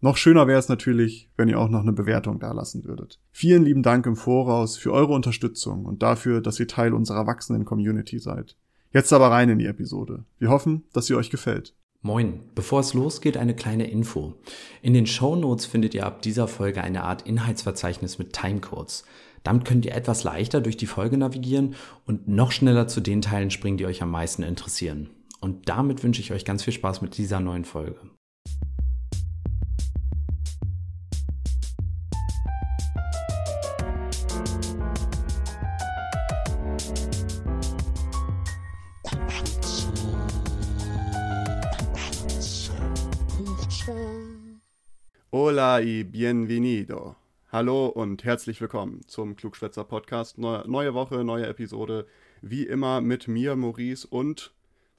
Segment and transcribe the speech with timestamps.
[0.00, 3.18] Noch schöner wäre es natürlich, wenn ihr auch noch eine Bewertung dalassen würdet.
[3.32, 7.64] Vielen lieben Dank im Voraus für eure Unterstützung und dafür, dass ihr Teil unserer wachsenden
[7.64, 8.56] Community seid.
[8.92, 10.24] Jetzt aber rein in die Episode.
[10.38, 11.74] Wir hoffen, dass sie euch gefällt.
[12.02, 14.34] Moin, bevor es losgeht, eine kleine Info.
[14.82, 19.04] In den Show Notes findet ihr ab dieser Folge eine Art Inhaltsverzeichnis mit Timecodes.
[19.42, 23.50] Damit könnt ihr etwas leichter durch die Folge navigieren und noch schneller zu den Teilen
[23.50, 25.10] springen, die euch am meisten interessieren.
[25.40, 27.98] Und damit wünsche ich euch ganz viel Spaß mit dieser neuen Folge.
[45.56, 47.16] Hola y bienvenido.
[47.50, 50.36] Hallo und herzlich willkommen zum Klugschwätzer Podcast.
[50.36, 52.06] Neue, neue Woche, neue Episode.
[52.42, 54.52] Wie immer mit mir, Maurice und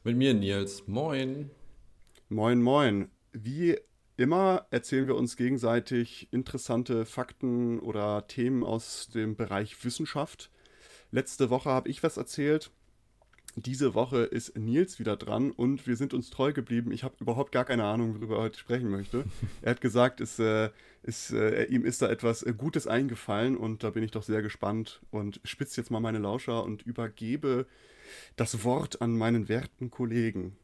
[0.03, 0.87] mit mir, Nils.
[0.87, 1.51] Moin.
[2.29, 3.11] Moin, moin.
[3.33, 3.77] Wie
[4.15, 10.49] immer erzählen wir uns gegenseitig interessante Fakten oder Themen aus dem Bereich Wissenschaft.
[11.11, 12.71] Letzte Woche habe ich was erzählt
[13.65, 16.91] diese Woche ist Nils wieder dran und wir sind uns treu geblieben.
[16.91, 19.25] Ich habe überhaupt gar keine Ahnung, worüber er heute sprechen möchte.
[19.63, 20.69] er hat gesagt, es, äh,
[21.01, 24.43] ist, äh, ihm ist da etwas äh, Gutes eingefallen und da bin ich doch sehr
[24.43, 27.65] gespannt und spitze jetzt mal meine Lauscher und übergebe
[28.35, 30.55] das Wort an meinen werten Kollegen.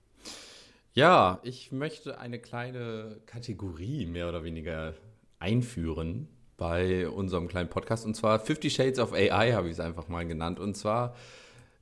[0.93, 4.93] Ja, ich möchte eine kleine Kategorie mehr oder weniger
[5.39, 10.07] einführen bei unserem kleinen Podcast und zwar 50 Shades of AI habe ich es einfach
[10.07, 11.15] mal genannt und zwar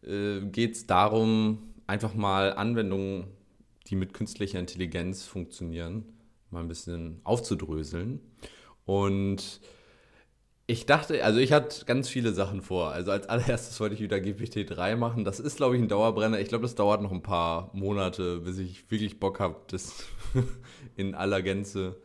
[0.03, 3.27] äh, geht es darum, einfach mal Anwendungen,
[3.87, 6.05] die mit künstlicher Intelligenz funktionieren,
[6.49, 8.21] mal ein bisschen aufzudröseln.
[8.85, 9.61] Und
[10.67, 12.91] ich dachte, also ich hatte ganz viele Sachen vor.
[12.91, 15.25] Also als allererstes wollte ich wieder GPT-3 machen.
[15.25, 16.39] Das ist, glaube ich, ein Dauerbrenner.
[16.39, 20.05] Ich glaube, das dauert noch ein paar Monate, bis ich wirklich Bock habe, das
[20.95, 21.97] in aller Gänze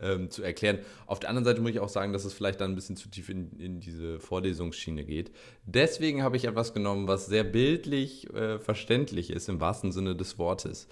[0.00, 0.78] ähm, zu erklären.
[1.06, 3.08] Auf der anderen Seite muss ich auch sagen, dass es vielleicht dann ein bisschen zu
[3.08, 5.30] tief in, in diese Vorlesungsschiene geht.
[5.64, 10.38] Deswegen habe ich etwas genommen, was sehr bildlich äh, verständlich ist, im wahrsten Sinne des
[10.38, 10.88] Wortes.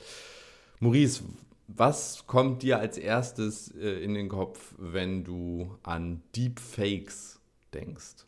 [0.81, 1.23] Maurice,
[1.69, 7.41] was kommt dir als erstes äh, in den Kopf, wenn du an Deepfakes
[7.73, 8.27] denkst?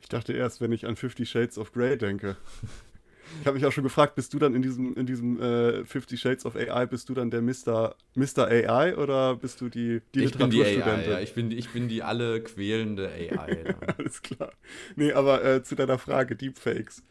[0.00, 2.36] Ich dachte erst, wenn ich an Fifty Shades of Grey denke.
[3.40, 6.16] Ich habe mich auch schon gefragt, bist du dann in diesem, in diesem äh, Fifty
[6.16, 7.94] Shades of AI, bist du dann der Mr.
[8.14, 8.46] Mr.
[8.46, 11.20] AI oder bist du die, die ich bin die AI, ja.
[11.20, 13.74] Ich bin, ich bin die alle quälende AI.
[13.98, 14.52] Alles klar.
[14.96, 17.02] Nee, aber äh, zu deiner Frage, Deepfakes.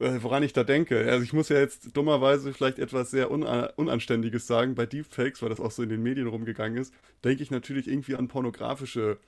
[0.00, 1.10] Äh, woran ich da denke.
[1.10, 4.74] Also ich muss ja jetzt dummerweise vielleicht etwas sehr Una Unanständiges sagen.
[4.74, 6.92] Bei Deepfakes, weil das auch so in den Medien rumgegangen ist,
[7.22, 9.18] denke ich natürlich irgendwie an pornografische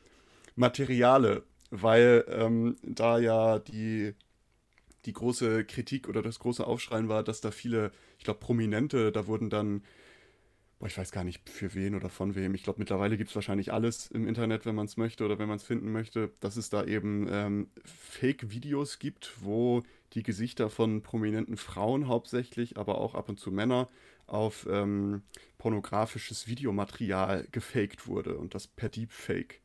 [0.57, 4.15] Materiale, weil ähm, da ja die
[5.07, 9.27] die große Kritik oder das große Aufschreien war, dass da viele, ich glaube, Prominente, da
[9.27, 9.83] wurden dann,
[10.79, 12.55] boah, ich weiß gar nicht für wen oder von wem.
[12.55, 15.49] Ich glaube, mittlerweile gibt es wahrscheinlich alles im Internet, wenn man es möchte oder wenn
[15.49, 21.03] man es finden möchte, dass es da eben ähm, Fake-Videos gibt, wo die Gesichter von
[21.03, 23.89] prominenten Frauen hauptsächlich, aber auch ab und zu Männer
[24.27, 25.23] auf ähm,
[25.59, 29.61] pornografisches Videomaterial gefaked wurde und das per Deepfake.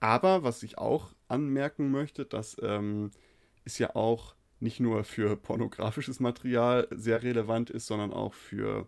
[0.00, 3.10] Aber was ich auch anmerken möchte, das ähm,
[3.64, 8.86] ist ja auch nicht nur für pornografisches Material sehr relevant ist, sondern auch für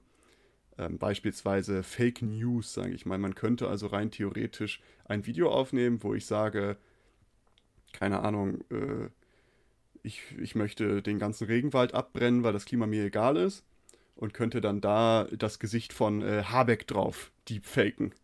[0.78, 3.18] ähm, beispielsweise Fake News, sage ich mal.
[3.18, 6.76] Man könnte also rein theoretisch ein Video aufnehmen, wo ich sage,
[7.92, 9.08] keine Ahnung, äh,
[10.02, 13.64] ich, ich möchte den ganzen Regenwald abbrennen, weil das Klima mir egal ist
[14.16, 18.14] und könnte dann da das Gesicht von äh, Habeck drauf deepfaken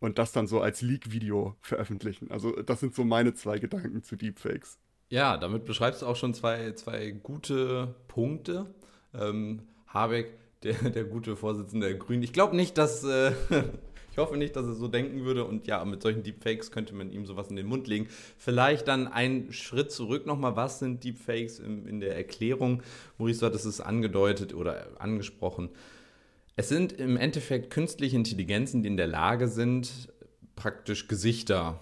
[0.00, 2.30] und das dann so als Leak-Video veröffentlichen.
[2.30, 4.78] Also das sind so meine zwei Gedanken zu Deepfakes.
[5.12, 8.64] Ja, damit beschreibst du auch schon zwei, zwei gute Punkte.
[9.12, 12.22] Ähm, Habeck, der, der gute Vorsitzende der Grünen.
[12.22, 13.04] Ich glaube nicht, dass.
[13.04, 13.32] Äh,
[14.10, 15.44] ich hoffe nicht, dass er so denken würde.
[15.44, 18.08] Und ja, mit solchen Deepfakes könnte man ihm sowas in den Mund legen.
[18.38, 20.56] Vielleicht dann einen Schritt zurück nochmal.
[20.56, 22.82] Was sind Deepfakes in, in der Erklärung?
[23.18, 25.68] Maurice hat es angedeutet oder angesprochen.
[26.56, 30.08] Es sind im Endeffekt künstliche Intelligenzen, die in der Lage sind,
[30.56, 31.80] praktisch Gesichter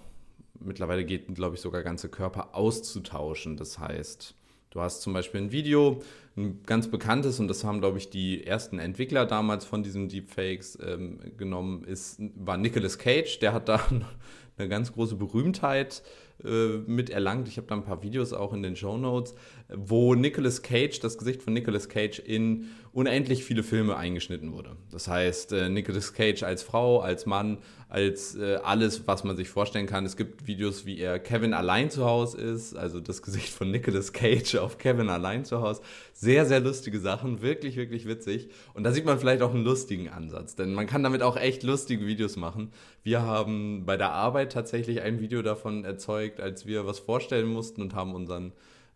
[0.63, 3.57] mittlerweile geht, glaube ich, sogar ganze Körper auszutauschen.
[3.57, 4.35] Das heißt,
[4.71, 6.01] du hast zum Beispiel ein Video,
[6.37, 10.77] ein ganz bekanntes, und das haben, glaube ich, die ersten Entwickler damals von diesen Deepfakes
[10.85, 13.39] ähm, genommen, ist, war Nicolas Cage.
[13.39, 13.81] Der hat da
[14.57, 16.03] eine ganz große Berühmtheit
[16.43, 17.47] äh, miterlangt.
[17.47, 19.35] Ich habe da ein paar Videos auch in den Show Notes,
[19.69, 24.75] wo Nicolas Cage, das Gesicht von Nicolas Cage in unendlich viele Filme eingeschnitten wurde.
[24.91, 29.49] Das heißt, äh, Nicolas Cage als Frau, als Mann, als äh, alles, was man sich
[29.49, 30.05] vorstellen kann.
[30.05, 34.11] Es gibt Videos, wie er Kevin allein zu Hause ist, also das Gesicht von Nicolas
[34.11, 35.81] Cage auf Kevin allein zu Hause.
[36.13, 38.49] Sehr, sehr lustige Sachen, wirklich, wirklich witzig.
[38.73, 41.63] Und da sieht man vielleicht auch einen lustigen Ansatz, denn man kann damit auch echt
[41.63, 42.71] lustige Videos machen.
[43.03, 47.81] Wir haben bei der Arbeit tatsächlich ein Video davon erzeugt, als wir was vorstellen mussten
[47.81, 48.51] und haben unseren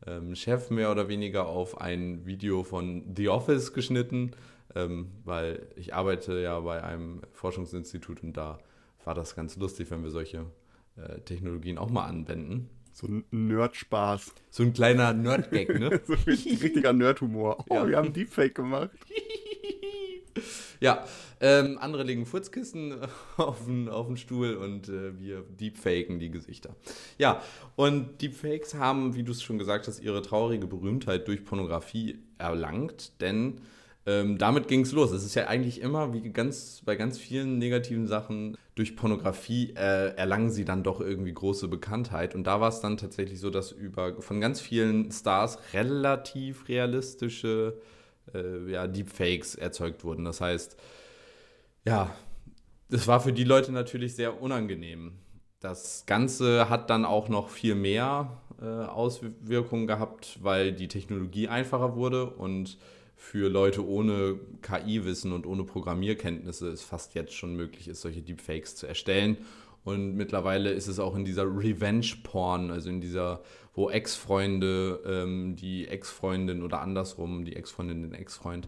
[0.07, 4.31] ähm, Chef mehr oder weniger auf ein Video von The Office geschnitten,
[4.75, 8.60] ähm, weil ich arbeite ja bei einem Forschungsinstitut und da
[9.04, 10.46] war das ganz lustig, wenn wir solche
[10.98, 12.69] äh, Technologien auch mal anwenden.
[12.92, 14.34] So ein Nerd-Spaß.
[14.50, 16.02] So ein kleiner Nerd-Gag, ne?
[16.07, 17.66] so richtig, richtiger Nerd-Humor.
[17.69, 17.88] Oh, ja.
[17.88, 18.92] wir haben Deepfake gemacht.
[20.79, 21.05] ja,
[21.39, 22.95] ähm, andere legen Furzkissen
[23.37, 26.75] auf den, auf den Stuhl und äh, wir deepfaken die Gesichter.
[27.17, 27.41] Ja,
[27.75, 33.21] und Deepfakes haben, wie du es schon gesagt hast, ihre traurige Berühmtheit durch Pornografie erlangt,
[33.21, 33.61] denn
[34.07, 35.11] ähm, damit ging es los.
[35.11, 40.15] Es ist ja eigentlich immer, wie ganz bei ganz vielen negativen Sachen, durch Pornografie äh,
[40.15, 42.35] erlangen sie dann doch irgendwie große Bekanntheit.
[42.35, 47.77] Und da war es dann tatsächlich so, dass über von ganz vielen Stars relativ realistische
[48.33, 50.25] äh, ja, Deepfakes erzeugt wurden.
[50.25, 50.77] Das heißt,
[51.86, 52.16] ja,
[52.89, 55.13] das war für die Leute natürlich sehr unangenehm.
[55.60, 61.95] Das Ganze hat dann auch noch viel mehr äh, Auswirkungen gehabt, weil die Technologie einfacher
[61.95, 62.77] wurde und
[63.16, 68.75] für Leute ohne KI-Wissen und ohne Programmierkenntnisse es fast jetzt schon möglich ist, solche Deepfakes
[68.75, 69.38] zu erstellen.
[69.85, 73.41] Und mittlerweile ist es auch in dieser Revenge-Porn, also in dieser,
[73.73, 78.67] wo Ex-Freunde ähm, die Ex-Freundin oder andersrum, die Ex-Freundin den Ex-Freund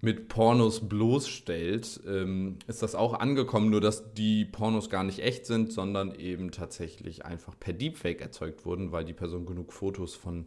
[0.00, 5.46] mit Pornos bloßstellt, ähm, ist das auch angekommen, nur dass die Pornos gar nicht echt
[5.46, 10.46] sind, sondern eben tatsächlich einfach per Deepfake erzeugt wurden, weil die Person genug Fotos von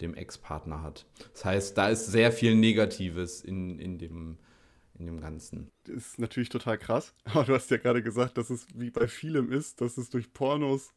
[0.00, 1.06] dem Ex-Partner hat.
[1.32, 4.38] Das heißt, da ist sehr viel Negatives in, in, dem,
[4.98, 5.70] in dem Ganzen.
[5.84, 9.08] Das ist natürlich total krass, aber du hast ja gerade gesagt, dass es wie bei
[9.08, 10.92] vielem ist, dass es durch Pornos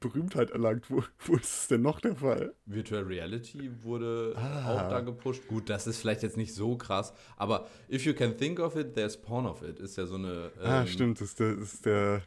[0.00, 0.90] Berühmtheit erlangt.
[0.90, 2.54] Wo, wo ist es denn noch der Fall?
[2.66, 4.74] Virtual Reality wurde ah.
[4.74, 5.46] auch da gepusht.
[5.48, 8.94] Gut, das ist vielleicht jetzt nicht so krass, aber if you can think of it,
[8.94, 9.78] there's porn of it.
[9.78, 10.50] Ist ja so eine.
[10.58, 12.22] Ah, ähm, ah, stimmt, das ist der, das ist der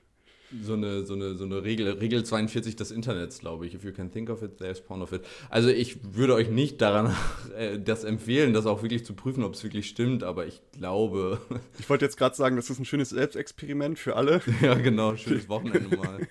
[0.61, 3.73] so eine, so eine, so eine Regel, Regel 42 des Internets, glaube ich.
[3.73, 5.21] If you can think of it, there's porn of it.
[5.49, 7.15] Also ich würde euch nicht daran
[7.57, 11.39] äh, das empfehlen, das auch wirklich zu prüfen, ob es wirklich stimmt, aber ich glaube.
[11.79, 14.41] Ich wollte jetzt gerade sagen, das ist ein schönes Selbstexperiment für alle.
[14.61, 16.27] ja, genau, schönes Wochenende mal.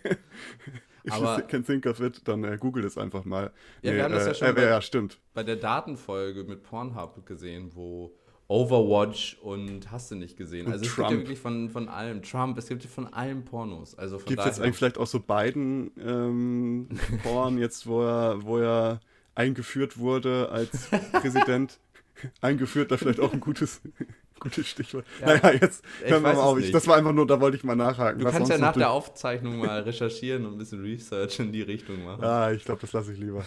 [1.11, 3.53] Aber can think of it, dann äh, google es einfach mal.
[3.83, 5.19] Ja, nee, wir haben das ja äh, schon äh, bei, ja, stimmt.
[5.35, 8.13] bei der Datenfolge mit Pornhub gesehen, wo
[8.49, 10.71] Overwatch und hast du nicht gesehen.
[10.71, 12.23] also es gibt ja wirklich von, von allem.
[12.23, 13.95] Trump, es gibt ja von allem Pornos.
[13.95, 16.89] Also gibt es jetzt eigentlich vielleicht auch so beiden ähm,
[17.23, 19.01] Porn, jetzt wo er, wo er
[19.35, 21.79] eingeführt wurde als Präsident?
[22.41, 23.81] eingeführt, da vielleicht auch ein gutes,
[24.41, 25.05] gutes Stichwort.
[25.21, 26.59] Ja, naja, jetzt hören wir mal auf.
[26.59, 28.21] Ich, das war einfach nur, da wollte ich mal nachhaken.
[28.21, 32.05] Du kannst ja nach der Aufzeichnung mal recherchieren und ein bisschen Research in die Richtung
[32.05, 32.25] machen.
[32.25, 33.45] Ah, ich glaube, das lasse ich lieber.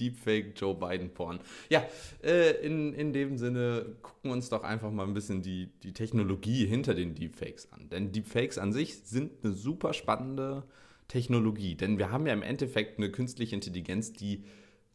[0.00, 1.40] Deepfake Joe Biden Porn.
[1.68, 1.86] Ja,
[2.22, 5.92] äh, in, in dem Sinne gucken wir uns doch einfach mal ein bisschen die, die
[5.92, 7.88] Technologie hinter den Deepfakes an.
[7.90, 10.64] Denn Deepfakes an sich sind eine super spannende
[11.08, 11.74] Technologie.
[11.74, 14.44] Denn wir haben ja im Endeffekt eine künstliche Intelligenz, die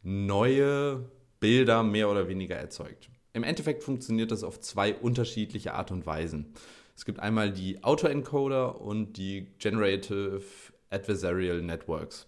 [0.02, 1.08] neue
[1.40, 3.10] Bilder mehr oder weniger erzeugt.
[3.32, 6.54] Im Endeffekt funktioniert das auf zwei unterschiedliche Art und Weisen.
[6.96, 10.42] Es gibt einmal die Autoencoder und die Generative
[10.88, 12.26] Adversarial Networks.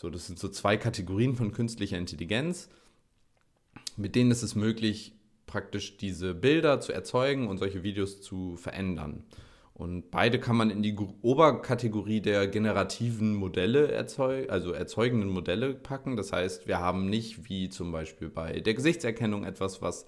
[0.00, 2.70] So, das sind so zwei Kategorien von künstlicher Intelligenz,
[3.98, 5.12] mit denen ist es möglich,
[5.44, 9.24] praktisch diese Bilder zu erzeugen und solche Videos zu verändern.
[9.74, 16.16] Und beide kann man in die Oberkategorie der generativen Modelle erzeugen, also erzeugenden Modelle packen.
[16.16, 20.06] Das heißt, wir haben nicht wie zum Beispiel bei der Gesichtserkennung etwas, was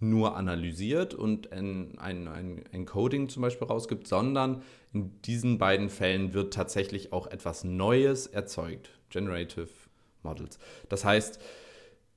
[0.00, 4.62] nur analysiert und ein, ein, ein Encoding zum Beispiel rausgibt, sondern
[4.94, 8.88] in diesen beiden Fällen wird tatsächlich auch etwas Neues erzeugt.
[9.14, 9.68] Generative
[10.22, 10.58] Models.
[10.88, 11.40] Das heißt,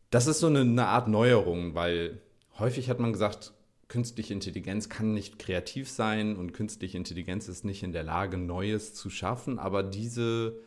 [0.09, 2.19] das ist so eine, eine Art Neuerung, weil
[2.57, 3.53] häufig hat man gesagt,
[3.87, 8.93] künstliche Intelligenz kann nicht kreativ sein und künstliche Intelligenz ist nicht in der Lage, Neues
[8.93, 10.59] zu schaffen, aber diese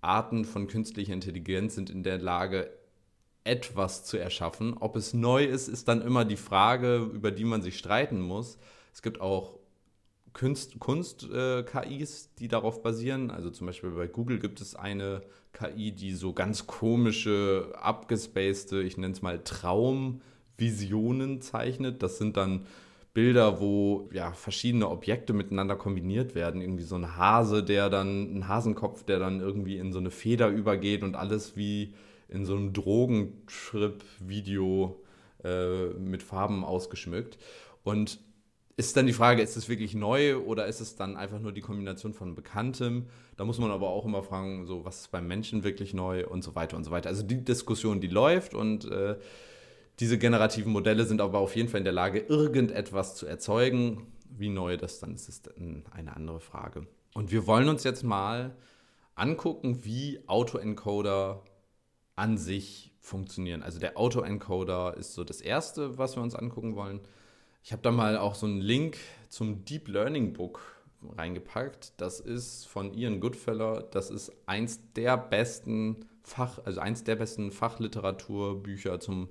[0.00, 2.70] Arten von künstlicher Intelligenz sind in der Lage,
[3.42, 4.76] etwas zu erschaffen.
[4.78, 8.58] Ob es neu ist, ist dann immer die Frage, über die man sich streiten muss.
[8.92, 9.58] Es gibt auch
[10.34, 11.64] Kunst-KIs, Kunst, äh,
[12.38, 13.30] die darauf basieren.
[13.30, 15.22] Also zum Beispiel bei Google gibt es eine
[15.52, 22.02] KI, die so ganz komische, abgespacede, ich nenne es mal Traumvisionen zeichnet.
[22.02, 22.66] Das sind dann
[23.14, 26.60] Bilder, wo ja verschiedene Objekte miteinander kombiniert werden.
[26.60, 30.48] Irgendwie so ein Hase, der dann, ein Hasenkopf, der dann irgendwie in so eine Feder
[30.48, 31.94] übergeht und alles wie
[32.28, 35.00] in so einem Drogentrip-Video
[35.44, 37.38] äh, mit Farben ausgeschmückt.
[37.84, 38.18] Und
[38.76, 41.60] ist dann die Frage, ist es wirklich neu oder ist es dann einfach nur die
[41.60, 43.06] Kombination von Bekanntem?
[43.36, 46.42] Da muss man aber auch immer fragen, so was ist beim Menschen wirklich neu und
[46.42, 47.08] so weiter und so weiter.
[47.08, 49.16] Also die Diskussion, die läuft und äh,
[50.00, 54.08] diese generativen Modelle sind aber auf jeden Fall in der Lage, irgendetwas zu erzeugen.
[54.28, 56.88] Wie neu das dann ist, ist eine andere Frage.
[57.14, 58.56] Und wir wollen uns jetzt mal
[59.14, 61.44] angucken, wie Autoencoder
[62.16, 63.62] an sich funktionieren.
[63.62, 67.00] Also der Autoencoder ist so das Erste, was wir uns angucken wollen.
[67.66, 68.98] Ich habe da mal auch so einen Link
[69.30, 70.60] zum Deep Learning Book
[71.16, 71.94] reingepackt.
[71.96, 73.80] Das ist von Ian Goodfellow.
[73.90, 79.30] Das ist eins der besten Fach, also eins der besten Fachliteraturbücher zum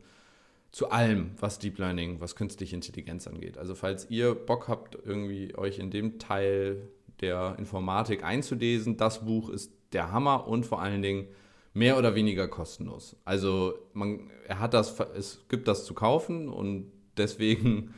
[0.71, 3.59] zu allem, was Deep Learning, was künstliche Intelligenz angeht.
[3.59, 6.89] Also falls ihr Bock habt, irgendwie euch in dem Teil
[7.21, 11.27] der Informatik einzulesen, das Buch ist der Hammer und vor allen Dingen
[11.75, 13.15] mehr oder weniger kostenlos.
[13.25, 17.93] Also man, er hat das, es gibt das zu kaufen und deswegen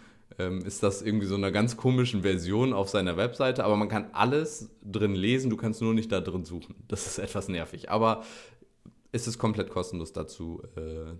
[0.65, 4.70] ist das irgendwie so eine ganz komischen Version auf seiner Webseite, aber man kann alles
[4.84, 6.75] drin lesen, du kannst nur nicht da drin suchen.
[6.89, 8.24] Das ist etwas nervig, aber
[9.13, 11.13] es ist komplett kostenlos dazu äh,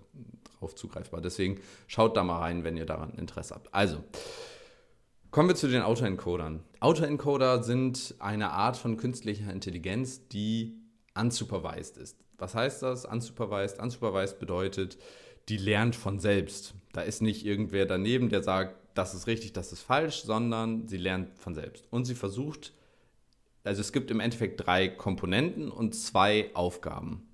[0.58, 1.22] drauf zugreifbar.
[1.22, 3.72] Deswegen schaut da mal rein, wenn ihr daran Interesse habt.
[3.72, 4.04] Also,
[5.30, 6.62] kommen wir zu den Autoencodern.
[6.80, 10.74] Autoencoder sind eine Art von künstlicher Intelligenz, die
[11.18, 12.18] unsupervised ist.
[12.36, 13.06] Was heißt das?
[13.06, 13.80] Unsupervised?
[13.80, 14.98] Unsupervised bedeutet,
[15.48, 16.74] die lernt von selbst.
[16.92, 20.96] Da ist nicht irgendwer daneben, der sagt, das ist richtig, das ist falsch, sondern sie
[20.96, 21.84] lernt von selbst.
[21.90, 22.72] Und sie versucht,
[23.64, 27.28] also es gibt im Endeffekt drei Komponenten und zwei Aufgaben.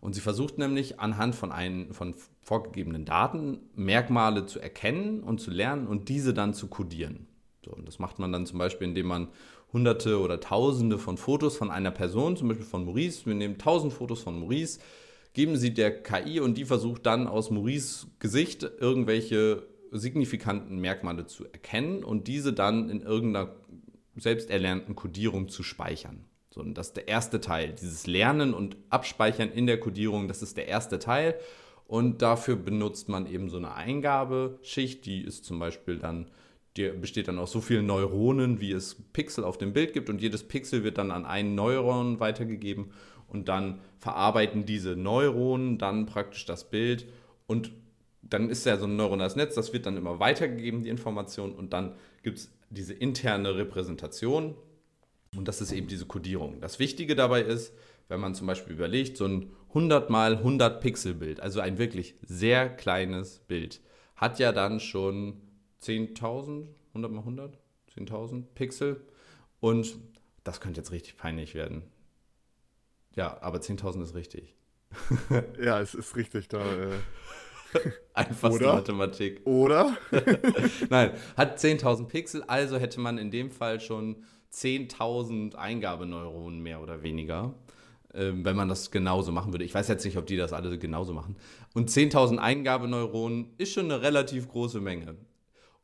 [0.00, 5.50] Und sie versucht nämlich anhand von, ein, von vorgegebenen Daten Merkmale zu erkennen und zu
[5.50, 7.26] lernen und diese dann zu codieren.
[7.64, 9.28] So, und das macht man dann zum Beispiel, indem man
[9.72, 13.92] hunderte oder tausende von Fotos von einer Person, zum Beispiel von Maurice, wir nehmen tausend
[13.92, 14.78] Fotos von Maurice,
[15.32, 21.44] geben sie der KI und die versucht dann aus Maurice Gesicht irgendwelche signifikanten Merkmale zu
[21.44, 23.54] erkennen und diese dann in irgendeiner
[24.16, 26.24] selbsterlernten Codierung zu speichern.
[26.50, 27.72] So, und das ist der erste Teil.
[27.72, 31.34] Dieses Lernen und Abspeichern in der Codierung, das ist der erste Teil.
[31.86, 36.30] Und dafür benutzt man eben so eine Eingabeschicht, die ist zum Beispiel dann,
[36.76, 40.08] die besteht dann aus so vielen Neuronen, wie es Pixel auf dem Bild gibt.
[40.08, 42.92] Und jedes Pixel wird dann an einen Neuron weitergegeben.
[43.26, 47.06] Und dann verarbeiten diese Neuronen dann praktisch das Bild
[47.46, 47.72] und
[48.30, 51.72] dann ist ja so ein neuronales Netz, das wird dann immer weitergegeben, die Information, und
[51.72, 54.56] dann gibt es diese interne Repräsentation
[55.36, 56.60] und das ist eben diese Codierung.
[56.60, 57.72] Das Wichtige dabei ist,
[58.08, 62.16] wenn man zum Beispiel überlegt, so ein 100 mal 100 Pixel Bild, also ein wirklich
[62.22, 63.80] sehr kleines Bild,
[64.16, 65.40] hat ja dann schon
[65.82, 67.58] 10.000, 100 mal 100,
[67.96, 69.00] 10.000 Pixel
[69.60, 69.96] und
[70.44, 71.82] das könnte jetzt richtig peinlich werden.
[73.16, 74.54] Ja, aber 10.000 ist richtig.
[75.60, 76.60] ja, es ist richtig da.
[76.60, 76.90] Äh
[78.14, 78.74] Einfachste Oder?
[78.74, 79.46] Mathematik.
[79.46, 79.96] Oder?
[80.90, 87.02] Nein, hat 10.000 Pixel, also hätte man in dem Fall schon 10.000 Eingabeneuronen mehr oder
[87.02, 87.54] weniger,
[88.12, 89.64] äh, wenn man das genauso machen würde.
[89.64, 91.36] Ich weiß jetzt nicht, ob die das alle genauso machen.
[91.74, 95.16] Und 10.000 Eingabeneuronen ist schon eine relativ große Menge.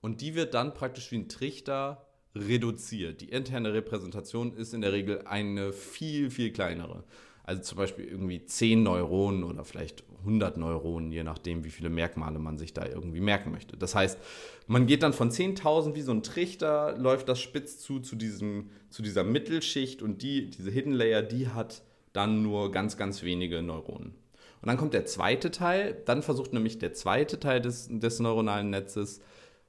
[0.01, 3.21] Und die wird dann praktisch wie ein Trichter reduziert.
[3.21, 7.05] Die interne Repräsentation ist in der Regel eine viel, viel kleinere.
[7.43, 12.39] Also zum Beispiel irgendwie 10 Neuronen oder vielleicht 100 Neuronen, je nachdem, wie viele Merkmale
[12.39, 13.77] man sich da irgendwie merken möchte.
[13.77, 14.19] Das heißt,
[14.67, 18.71] man geht dann von 10.000 wie so ein Trichter, läuft das spitz zu, zu, diesem,
[18.89, 23.63] zu dieser Mittelschicht und die, diese Hidden Layer, die hat dann nur ganz, ganz wenige
[23.63, 24.15] Neuronen.
[24.63, 28.71] Und dann kommt der zweite Teil, dann versucht nämlich der zweite Teil des, des neuronalen
[28.71, 29.21] Netzes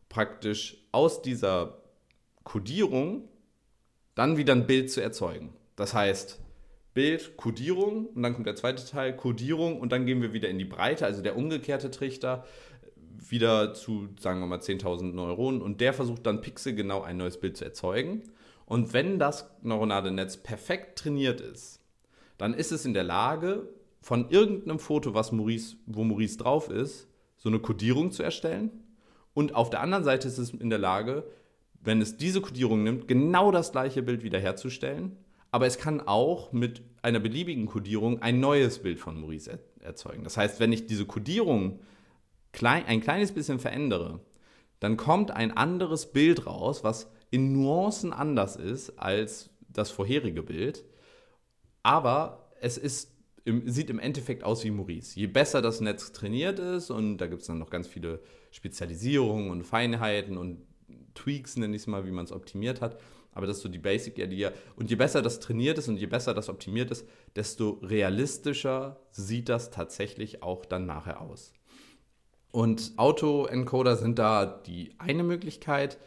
[0.10, 1.78] praktisch aus dieser
[2.44, 3.30] Codierung
[4.16, 5.54] dann wieder ein Bild zu erzeugen.
[5.78, 6.41] Das heißt,
[6.94, 10.60] Bild, Codierung und dann kommt der zweite Teil, Codierung und dann gehen wir wieder in
[10.60, 12.46] die Breite, also der umgekehrte Trichter,
[13.30, 17.56] wieder zu, sagen wir mal, 10.000 Neuronen und der versucht dann pixelgenau ein neues Bild
[17.56, 18.24] zu erzeugen.
[18.66, 21.80] Und wenn das neuronale Netz perfekt trainiert ist,
[22.38, 23.70] dann ist es in der Lage,
[24.02, 27.08] von irgendeinem Foto, was Maurice, wo Maurice drauf ist,
[27.38, 28.72] so eine Codierung zu erstellen.
[29.34, 31.24] Und auf der anderen Seite ist es in der Lage,
[31.84, 35.18] wenn es diese Codierung nimmt, genau das gleiche Bild wiederherzustellen
[35.52, 40.24] aber es kann auch mit einer beliebigen Codierung ein neues Bild von Maurice er erzeugen.
[40.24, 41.80] Das heißt, wenn ich diese Codierung
[42.52, 44.22] klein, ein kleines bisschen verändere,
[44.80, 50.84] dann kommt ein anderes Bild raus, was in Nuancen anders ist als das vorherige Bild,
[51.84, 53.12] aber es ist,
[53.46, 55.20] sieht im Endeffekt aus wie Maurice.
[55.20, 59.50] Je besser das Netz trainiert ist, und da gibt es dann noch ganz viele Spezialisierungen
[59.50, 60.62] und Feinheiten und
[61.14, 63.00] Tweaks, nenne ich es mal, wie man es optimiert hat.
[63.34, 64.52] Aber das ist so die Basic-Idee.
[64.76, 69.50] Und je besser das trainiert ist und je besser das optimiert ist, desto realistischer sieht
[69.50, 71.54] das tatsächlich auch dann nachher aus.
[72.52, 75.98] Und Auto-Encoder sind da die eine Möglichkeit.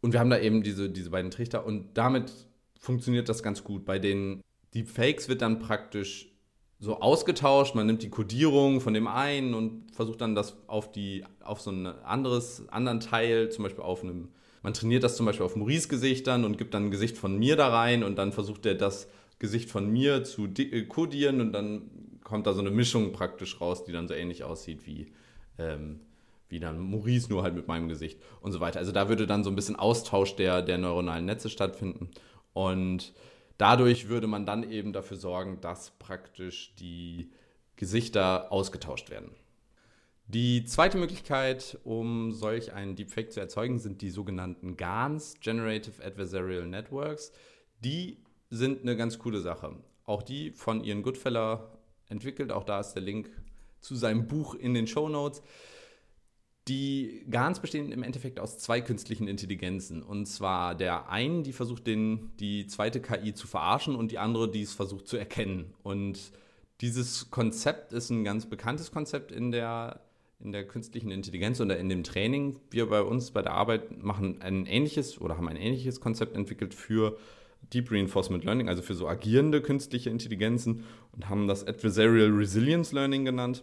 [0.00, 2.32] Und wir haben da eben diese, diese beiden Trichter und damit
[2.80, 3.84] funktioniert das ganz gut.
[3.84, 4.42] Bei den
[4.74, 6.32] Deepfakes wird dann praktisch
[6.80, 7.76] so ausgetauscht.
[7.76, 11.70] Man nimmt die Codierung von dem einen und versucht dann das auf die auf so
[11.70, 14.28] ein anderes anderen Teil, zum Beispiel auf einem.
[14.62, 17.56] Man trainiert das zum Beispiel auf Maurice Gesichtern und gibt dann ein Gesicht von mir
[17.56, 21.90] da rein und dann versucht er das Gesicht von mir zu äh, codieren und dann
[22.22, 25.12] kommt da so eine Mischung praktisch raus, die dann so ähnlich aussieht wie
[25.58, 26.00] ähm,
[26.52, 28.78] wie dann Maurice nur halt mit meinem Gesicht und so weiter.
[28.78, 32.10] Also da würde dann so ein bisschen Austausch der, der neuronalen Netze stattfinden
[32.52, 33.14] und
[33.56, 37.32] dadurch würde man dann eben dafür sorgen, dass praktisch die
[37.76, 39.30] Gesichter ausgetauscht werden.
[40.32, 46.66] Die zweite Möglichkeit, um solch einen Deepfake zu erzeugen, sind die sogenannten GANs, Generative Adversarial
[46.66, 47.32] Networks.
[47.84, 48.16] Die
[48.48, 49.76] sind eine ganz coole Sache.
[50.06, 51.76] Auch die von Ian Goodfeller
[52.08, 52.50] entwickelt.
[52.50, 53.28] Auch da ist der Link
[53.80, 55.42] zu seinem Buch in den Show Notes.
[56.66, 60.02] Die GANs bestehen im Endeffekt aus zwei künstlichen Intelligenzen.
[60.02, 64.50] Und zwar der einen, die versucht, den, die zweite KI zu verarschen und die andere,
[64.50, 65.74] die es versucht zu erkennen.
[65.82, 66.32] Und
[66.80, 70.00] dieses Konzept ist ein ganz bekanntes Konzept in der,
[70.42, 72.58] in der künstlichen Intelligenz oder in dem Training.
[72.70, 76.74] Wir bei uns bei der Arbeit machen ein ähnliches oder haben ein ähnliches Konzept entwickelt
[76.74, 77.16] für
[77.72, 83.24] Deep Reinforcement Learning, also für so agierende künstliche Intelligenzen und haben das Adversarial Resilience Learning
[83.24, 83.62] genannt.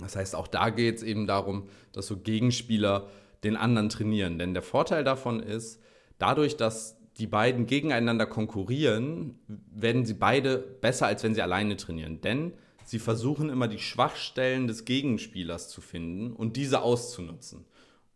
[0.00, 3.08] Das heißt, auch da geht es eben darum, dass so Gegenspieler
[3.44, 4.38] den anderen trainieren.
[4.38, 5.82] Denn der Vorteil davon ist,
[6.18, 12.20] dadurch, dass die beiden gegeneinander konkurrieren, werden sie beide besser, als wenn sie alleine trainieren.
[12.22, 12.52] Denn
[12.90, 17.64] sie versuchen immer die Schwachstellen des Gegenspielers zu finden und diese auszunutzen.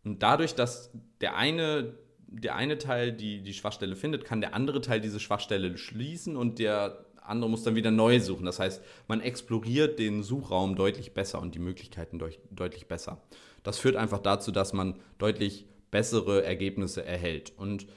[0.03, 0.91] Und dadurch, dass
[1.21, 1.93] der eine,
[2.27, 6.59] der eine Teil die, die Schwachstelle findet, kann der andere Teil diese Schwachstelle schließen und
[6.59, 8.45] der andere muss dann wieder neu suchen.
[8.45, 13.21] Das heißt, man exploriert den Suchraum deutlich besser und die Möglichkeiten deut deutlich besser.
[13.63, 17.53] Das führt einfach dazu, dass man deutlich bessere Ergebnisse erhält.
[17.55, 17.87] Und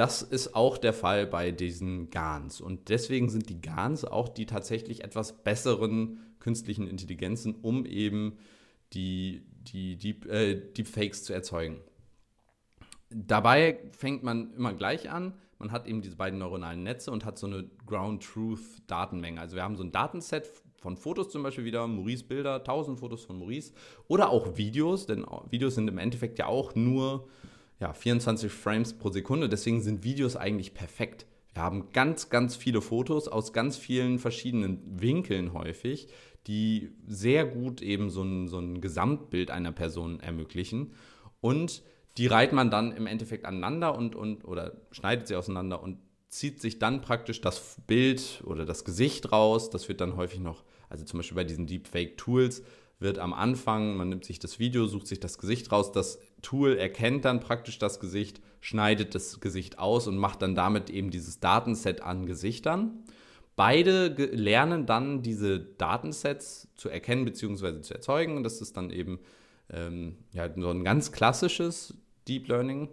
[0.00, 2.60] das ist auch der Fall bei diesen GANs.
[2.60, 8.38] Und deswegen sind die GANs auch die tatsächlich etwas besseren künstlichen Intelligenzen, um eben
[8.94, 11.80] die, die Deep, äh, Deepfakes zu erzeugen.
[13.10, 17.38] Dabei fängt man immer gleich an man hat eben diese beiden neuronalen Netze und hat
[17.38, 19.38] so eine Ground Truth Datenmenge.
[19.38, 23.24] Also wir haben so ein Datenset von Fotos zum Beispiel wieder, Maurice Bilder, 1000 Fotos
[23.24, 23.74] von Maurice
[24.08, 27.28] oder auch Videos, denn Videos sind im Endeffekt ja auch nur
[27.80, 31.26] ja, 24 Frames pro Sekunde, deswegen sind Videos eigentlich perfekt.
[31.54, 36.08] Wir haben ganz, ganz viele Fotos aus ganz vielen verschiedenen Winkeln häufig,
[36.46, 40.92] die sehr gut eben so ein, so ein Gesamtbild einer Person ermöglichen.
[41.40, 41.82] Und
[42.18, 46.60] die reiht man dann im Endeffekt aneinander und, und oder schneidet sie auseinander und zieht
[46.60, 49.70] sich dann praktisch das Bild oder das Gesicht raus.
[49.70, 52.62] Das wird dann häufig noch, also zum Beispiel bei diesen Deepfake-Tools,
[53.00, 56.76] wird am Anfang, man nimmt sich das Video, sucht sich das Gesicht raus, das Tool
[56.76, 61.40] erkennt dann praktisch das Gesicht, schneidet das Gesicht aus und macht dann damit eben dieses
[61.40, 63.04] Datenset an Gesichtern.
[63.56, 67.82] Beide lernen dann diese Datensets zu erkennen bzw.
[67.82, 68.42] zu erzeugen.
[68.42, 69.18] Das ist dann eben
[69.70, 71.94] ähm, ja, so ein ganz klassisches
[72.26, 72.88] Deep Learning.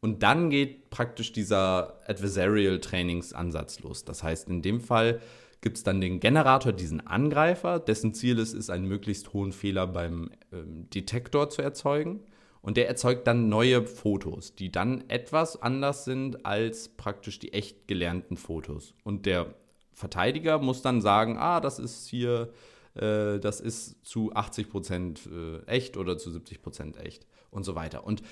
[0.00, 4.04] Und dann geht praktisch dieser Adversarial Trainingsansatz los.
[4.04, 5.20] Das heißt, in dem Fall
[5.60, 9.86] gibt es dann den Generator, diesen Angreifer, dessen Ziel es ist, einen möglichst hohen Fehler
[9.86, 12.20] beim ähm, Detektor zu erzeugen.
[12.62, 17.88] Und der erzeugt dann neue Fotos, die dann etwas anders sind als praktisch die echt
[17.88, 18.94] gelernten Fotos.
[19.02, 19.54] Und der
[19.92, 22.52] Verteidiger muss dann sagen, ah, das ist hier
[22.94, 27.74] äh, das ist zu 80 Prozent äh, echt oder zu 70 Prozent echt und so
[27.74, 28.04] weiter.
[28.04, 28.22] Und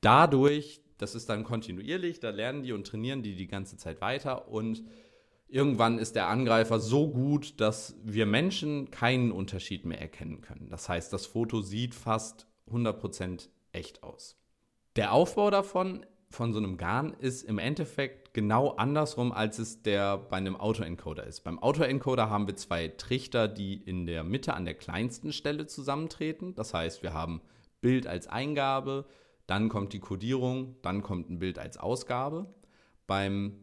[0.00, 4.48] dadurch, das ist dann kontinuierlich, da lernen die und trainieren die die ganze Zeit weiter
[4.48, 4.84] und
[5.48, 10.68] irgendwann ist der Angreifer so gut, dass wir Menschen keinen Unterschied mehr erkennen können.
[10.70, 14.36] Das heißt, das Foto sieht fast 100% echt aus.
[14.96, 20.16] Der Aufbau davon von so einem Garn ist im Endeffekt genau andersrum, als es der
[20.16, 21.40] bei einem Autoencoder ist.
[21.44, 26.54] Beim Autoencoder haben wir zwei Trichter, die in der Mitte an der kleinsten Stelle zusammentreten.
[26.54, 27.42] Das heißt, wir haben
[27.80, 29.04] Bild als Eingabe,
[29.46, 32.46] dann kommt die Codierung, dann kommt ein Bild als Ausgabe.
[33.06, 33.58] Beim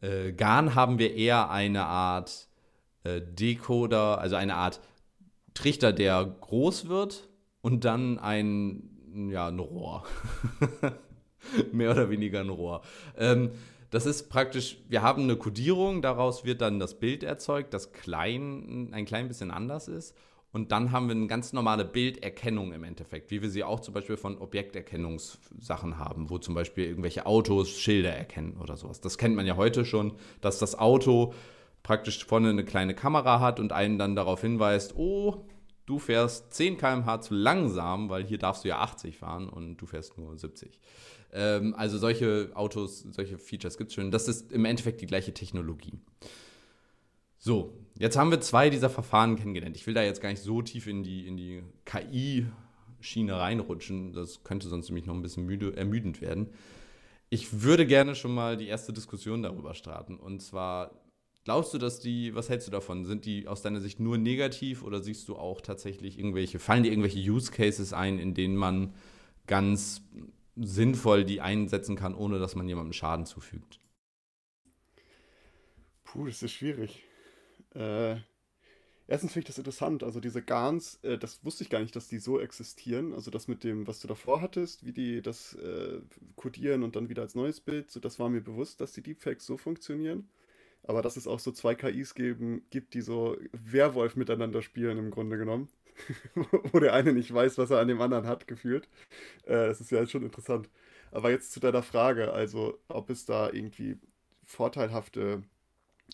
[0.00, 2.48] äh, GAN haben wir eher eine Art
[3.02, 4.80] äh, Decoder, also eine Art
[5.54, 7.28] Trichter, der groß wird
[7.66, 10.04] und dann ein, ja, ein Rohr.
[11.72, 12.82] mehr oder weniger ein Rohr.
[13.18, 13.50] Ähm,
[13.90, 18.90] das ist praktisch, wir haben eine Kodierung, daraus wird dann das Bild erzeugt, das klein,
[18.92, 20.16] ein klein bisschen anders ist.
[20.52, 23.94] Und dann haben wir eine ganz normale Bilderkennung im Endeffekt, wie wir sie auch zum
[23.94, 29.00] Beispiel von Objekterkennungssachen haben, wo zum Beispiel irgendwelche Autos Schilder erkennen oder sowas.
[29.00, 31.34] Das kennt man ja heute schon, dass das Auto
[31.82, 35.44] praktisch vorne eine kleine Kamera hat und einen dann darauf hinweist, oh,
[35.86, 39.86] du fährst 10 km/h zu langsam, weil hier darfst du ja 80 fahren und du
[39.86, 40.78] fährst nur 70.
[41.32, 44.10] Ähm, also solche Autos, solche Features gibt es schon.
[44.10, 45.98] Das ist im Endeffekt die gleiche Technologie.
[47.38, 49.76] So, jetzt haben wir zwei dieser Verfahren kennengelernt.
[49.76, 54.12] Ich will da jetzt gar nicht so tief in die, in die KI-Schiene reinrutschen.
[54.12, 56.48] Das könnte sonst nämlich noch ein bisschen müde, ermüdend werden.
[57.28, 60.16] Ich würde gerne schon mal die erste Diskussion darüber starten.
[60.16, 60.92] Und zwar,
[61.46, 63.04] glaubst du, dass die, was hältst du davon?
[63.04, 66.90] Sind die aus deiner Sicht nur negativ oder siehst du auch tatsächlich irgendwelche, fallen dir
[66.90, 68.92] irgendwelche Use Cases ein, in denen man
[69.46, 70.02] ganz
[70.56, 73.78] sinnvoll die einsetzen kann, ohne dass man jemandem Schaden zufügt?
[76.02, 77.04] Puh, das ist schwierig.
[77.76, 78.16] Äh,
[79.06, 80.02] erstens finde ich das interessant.
[80.02, 83.14] Also diese GANs, äh, das wusste ich gar nicht, dass die so existieren.
[83.14, 86.00] Also das mit dem, was du davor hattest, wie die das äh,
[86.34, 89.46] codieren und dann wieder als neues Bild, so das war mir bewusst, dass die Deepfakes
[89.46, 90.28] so funktionieren.
[90.86, 95.10] Aber dass es auch so zwei KIs geben, gibt, die so Werwolf miteinander spielen im
[95.10, 95.68] Grunde genommen.
[96.72, 98.88] Wo der eine nicht weiß, was er an dem anderen hat, gefühlt.
[99.44, 100.68] Äh, das ist ja schon interessant.
[101.10, 103.98] Aber jetzt zu deiner Frage, also ob es da irgendwie
[104.44, 105.42] vorteilhafte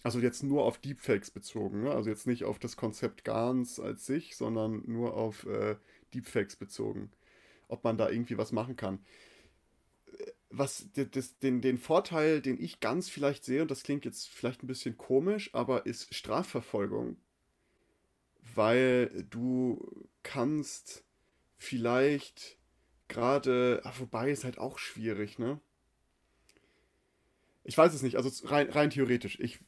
[0.02, 1.92] also jetzt nur auf Deepfakes bezogen, ne?
[1.92, 5.76] also jetzt nicht auf das Konzept Gans als sich, sondern nur auf äh,
[6.14, 7.10] Deepfakes bezogen.
[7.68, 8.98] Ob man da irgendwie was machen kann.
[10.54, 14.62] Was das, den, den Vorteil, den ich ganz vielleicht sehe, und das klingt jetzt vielleicht
[14.62, 17.16] ein bisschen komisch, aber ist Strafverfolgung.
[18.54, 21.04] Weil du kannst
[21.56, 22.58] vielleicht
[23.08, 25.58] gerade, ah, wobei ist halt auch schwierig, ne?
[27.64, 29.38] Ich weiß es nicht, also rein, rein theoretisch.
[29.40, 29.60] Ich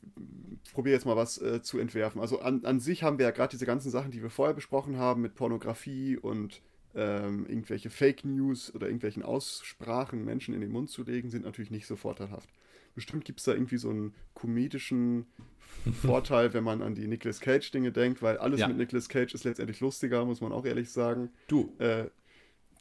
[0.72, 2.20] probiere jetzt mal was äh, zu entwerfen.
[2.20, 4.98] Also an, an sich haben wir ja gerade diese ganzen Sachen, die wir vorher besprochen
[4.98, 6.60] haben, mit Pornografie und
[6.94, 11.70] ähm, irgendwelche Fake News oder irgendwelchen Aussprachen Menschen in den Mund zu legen, sind natürlich
[11.70, 12.48] nicht so vorteilhaft.
[12.94, 15.26] Bestimmt gibt es da irgendwie so einen komedischen
[16.02, 18.68] Vorteil, wenn man an die Nicolas Cage-Dinge denkt, weil alles ja.
[18.68, 21.30] mit Nicolas Cage ist letztendlich lustiger, muss man auch ehrlich sagen.
[21.48, 21.74] Du.
[21.78, 22.06] Äh,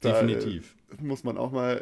[0.03, 0.75] Definitiv.
[0.89, 1.77] Da, äh, muss man auch mal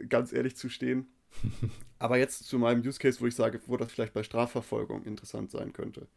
[0.00, 1.06] äh, ganz ehrlich zustehen.
[1.98, 5.50] Aber jetzt zu meinem Use Case, wo ich sage, wo das vielleicht bei Strafverfolgung interessant
[5.50, 6.08] sein könnte.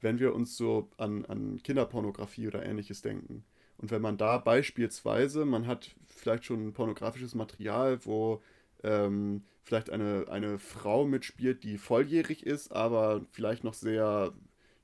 [0.00, 3.44] Wenn wir uns so an, an Kinderpornografie oder ähnliches denken.
[3.78, 8.42] Und wenn man da beispielsweise, man hat vielleicht schon pornografisches Material, wo
[8.82, 14.32] ähm, vielleicht eine, eine Frau mitspielt, die volljährig ist, aber vielleicht noch sehr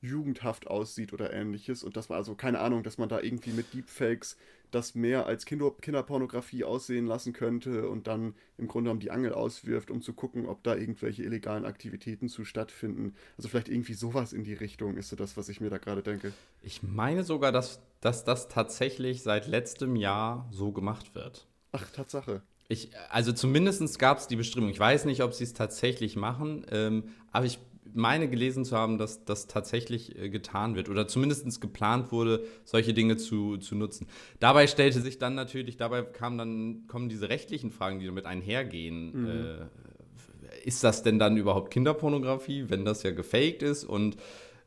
[0.00, 1.82] jugendhaft aussieht oder ähnliches.
[1.82, 4.36] Und das war also keine Ahnung, dass man da irgendwie mit Deepfakes
[4.74, 9.32] das mehr als Kinder Kinderpornografie aussehen lassen könnte und dann im Grunde genommen die Angel
[9.32, 13.14] auswirft, um zu gucken, ob da irgendwelche illegalen Aktivitäten zu stattfinden.
[13.36, 16.02] Also vielleicht irgendwie sowas in die Richtung ist so das, was ich mir da gerade
[16.02, 16.32] denke.
[16.62, 21.46] Ich meine sogar, dass, dass das tatsächlich seit letztem Jahr so gemacht wird.
[21.72, 22.42] Ach, Tatsache.
[22.68, 24.70] Ich, also zumindest gab es die Bestimmung.
[24.70, 27.58] Ich weiß nicht, ob sie es tatsächlich machen, ähm, aber ich
[27.94, 32.92] meine gelesen zu haben, dass das tatsächlich äh, getan wird oder zumindest geplant wurde, solche
[32.92, 34.06] Dinge zu, zu nutzen.
[34.40, 39.22] Dabei stellte sich dann natürlich, dabei kamen dann, kommen diese rechtlichen Fragen, die damit einhergehen.
[39.22, 39.26] Mhm.
[39.26, 43.84] Äh, ist das denn dann überhaupt Kinderpornografie, wenn das ja gefaked ist?
[43.84, 44.16] Und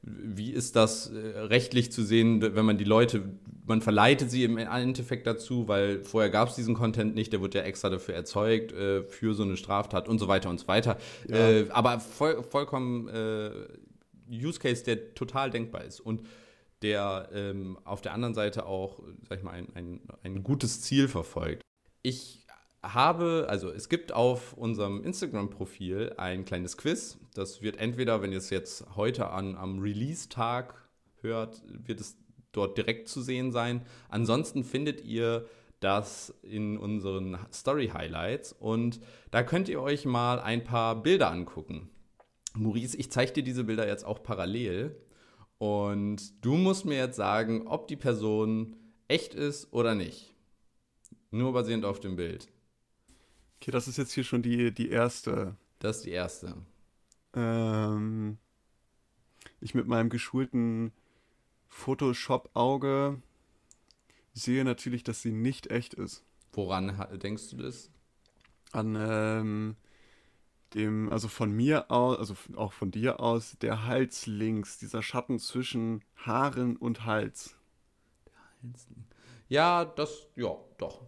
[0.02, 3.24] wie ist das äh, rechtlich zu sehen, wenn man die Leute,
[3.66, 7.56] man verleitet sie im Endeffekt dazu, weil vorher gab es diesen Content nicht, der wird
[7.56, 10.98] ja extra dafür erzeugt, äh, für so eine Straftat und so weiter und so weiter.
[11.28, 11.36] Ja.
[11.36, 13.52] Äh, aber voll, vollkommen äh,
[14.30, 16.22] Use Case, der total denkbar ist und
[16.82, 21.08] der ähm, auf der anderen Seite auch, sag ich mal, ein, ein, ein gutes Ziel
[21.08, 21.64] verfolgt.
[22.04, 22.47] Ich
[22.84, 27.18] habe, also es gibt auf unserem Instagram-Profil ein kleines Quiz.
[27.34, 30.76] Das wird entweder, wenn ihr es jetzt heute an, am Release-Tag
[31.22, 32.18] hört, wird es
[32.52, 33.86] dort direkt zu sehen sein.
[34.10, 35.48] Ansonsten findet ihr
[35.80, 39.00] das in unseren Story-Highlights und
[39.32, 41.90] da könnt ihr euch mal ein paar Bilder angucken.
[42.56, 44.96] Maurice, ich zeige dir diese Bilder jetzt auch parallel
[45.60, 48.76] und du musst mir jetzt sagen, ob die Person
[49.08, 50.34] echt ist oder nicht.
[51.30, 52.48] Nur basierend auf dem Bild.
[53.58, 55.56] Okay, das ist jetzt hier schon die, die erste.
[55.80, 56.56] Das ist die erste.
[57.34, 58.38] Ähm,
[59.60, 60.92] ich mit meinem geschulten
[61.68, 63.22] Photoshop-Auge
[64.34, 66.24] sehe natürlich, dass sie nicht echt ist.
[66.54, 67.92] Woran denkst du das?
[68.72, 69.76] An ähm,
[70.74, 75.40] dem, also von mir aus, also auch von dir aus, der Hals links, dieser Schatten
[75.40, 77.56] zwischen Haaren und Hals.
[78.26, 78.34] Der
[78.70, 78.88] Hals.
[79.50, 81.06] Ja, das, ja, doch.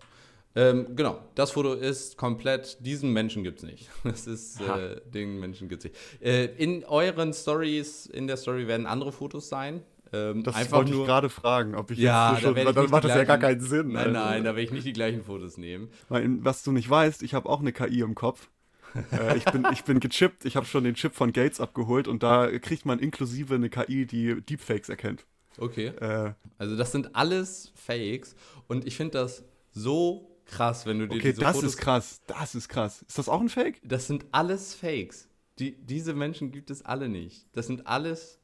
[0.55, 3.89] Ähm, genau, das Foto ist komplett, diesen Menschen gibt es nicht.
[4.03, 6.21] Das ist, äh, den Menschen gibt es nicht.
[6.21, 9.83] Äh, in euren Stories, in der Story werden andere Fotos sein.
[10.11, 12.71] Ähm, das einfach wollte nur, ich gerade fragen, ob ich ja, jetzt so schon, da
[12.71, 13.89] dann macht das ja gar keinen Sinn.
[13.89, 14.11] Nein, also.
[14.11, 15.89] nein, da werde ich nicht die gleichen Fotos nehmen.
[16.07, 18.49] Weil, was du nicht weißt, ich habe auch eine KI im Kopf.
[19.11, 22.23] äh, ich, bin, ich bin gechippt, ich habe schon den Chip von Gates abgeholt und
[22.23, 25.25] da kriegt man inklusive eine KI, die Deepfakes erkennt.
[25.59, 25.87] Okay.
[25.87, 28.35] Äh, also das sind alles Fakes
[28.67, 31.71] und ich finde das so krass, wenn du dir okay, diese das Fotos...
[31.71, 33.03] ist krass, das ist krass.
[33.07, 33.79] Ist das auch ein Fake?
[33.83, 35.29] Das sind alles Fakes.
[35.59, 37.47] Die, diese Menschen gibt es alle nicht.
[37.53, 38.39] Das sind alles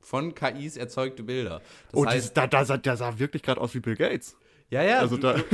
[0.00, 1.60] von KIs erzeugte Bilder.
[1.90, 4.36] Das oh, heißt, das, da, da, der sah wirklich gerade aus wie Bill Gates.
[4.70, 5.00] Ja, ja.
[5.00, 5.34] Also du, da.
[5.34, 5.46] Du,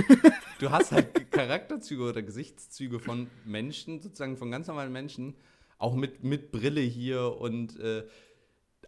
[0.59, 5.35] du, hast halt Charakterzüge oder Gesichtszüge von Menschen, sozusagen von ganz normalen Menschen,
[5.79, 8.05] auch mit, mit Brille hier und äh,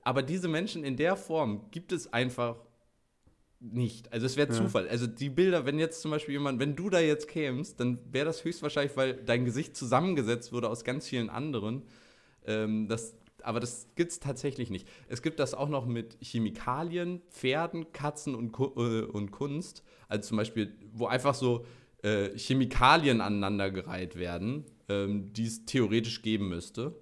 [0.03, 2.57] aber diese Menschen in der Form gibt es einfach
[3.73, 4.13] nicht.
[4.13, 4.55] Also es wäre ja.
[4.55, 4.89] Zufall.
[4.89, 8.27] Also die Bilder, wenn jetzt zum Beispiel jemand, wenn du da jetzt kämst, dann wäre
[8.27, 11.83] das höchstwahrscheinlich, weil dein Gesicht zusammengesetzt wurde aus ganz vielen anderen.
[12.47, 14.87] Ähm, das, aber das gibt es tatsächlich nicht.
[15.09, 19.83] Es gibt das auch noch mit Chemikalien, Pferden, Katzen und, äh, und Kunst.
[20.09, 21.65] Also zum Beispiel, wo einfach so
[22.03, 26.95] äh, Chemikalien aneinandergereiht werden, ähm, die es theoretisch geben müsste.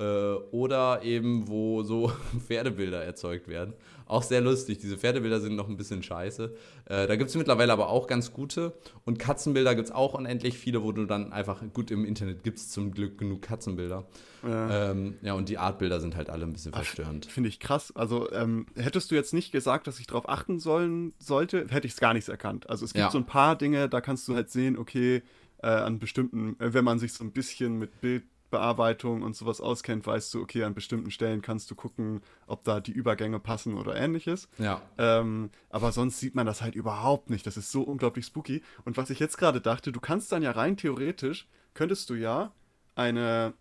[0.00, 0.04] Äh,
[0.50, 2.10] oder eben, wo so
[2.46, 3.74] Pferdebilder erzeugt werden.
[4.06, 4.78] Auch sehr lustig.
[4.78, 6.52] Diese Pferdebilder sind noch ein bisschen scheiße.
[6.86, 8.74] Äh, da gibt es mittlerweile aber auch ganz gute.
[9.04, 12.58] Und Katzenbilder gibt es auch unendlich viele, wo du dann einfach, gut, im Internet gibt
[12.58, 14.04] es zum Glück genug Katzenbilder.
[14.42, 14.90] Ja.
[14.90, 17.26] Ähm, ja, und die Artbilder sind halt alle ein bisschen verstörend.
[17.26, 17.94] Finde ich krass.
[17.94, 21.94] Also ähm, hättest du jetzt nicht gesagt, dass ich darauf achten sollen sollte, hätte ich
[21.94, 22.68] es gar nicht erkannt.
[22.68, 23.10] Also es gibt ja.
[23.10, 25.22] so ein paar Dinge, da kannst du halt sehen, okay,
[25.62, 28.24] äh, an bestimmten, äh, wenn man sich so ein bisschen mit Bild
[28.54, 32.78] Bearbeitung und sowas auskennt, weißt du, okay, an bestimmten Stellen kannst du gucken, ob da
[32.78, 34.48] die Übergänge passen oder ähnliches.
[34.58, 34.80] Ja.
[34.96, 37.48] Ähm, aber sonst sieht man das halt überhaupt nicht.
[37.48, 38.62] Das ist so unglaublich spooky.
[38.84, 42.52] Und was ich jetzt gerade dachte, du kannst dann ja rein theoretisch, könntest du ja
[42.94, 43.54] eine,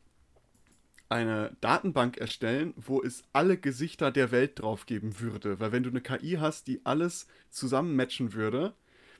[1.10, 5.60] eine Datenbank erstellen, wo es alle Gesichter der Welt drauf geben würde.
[5.60, 8.74] Weil wenn du eine KI hast, die alles zusammenmatchen würde,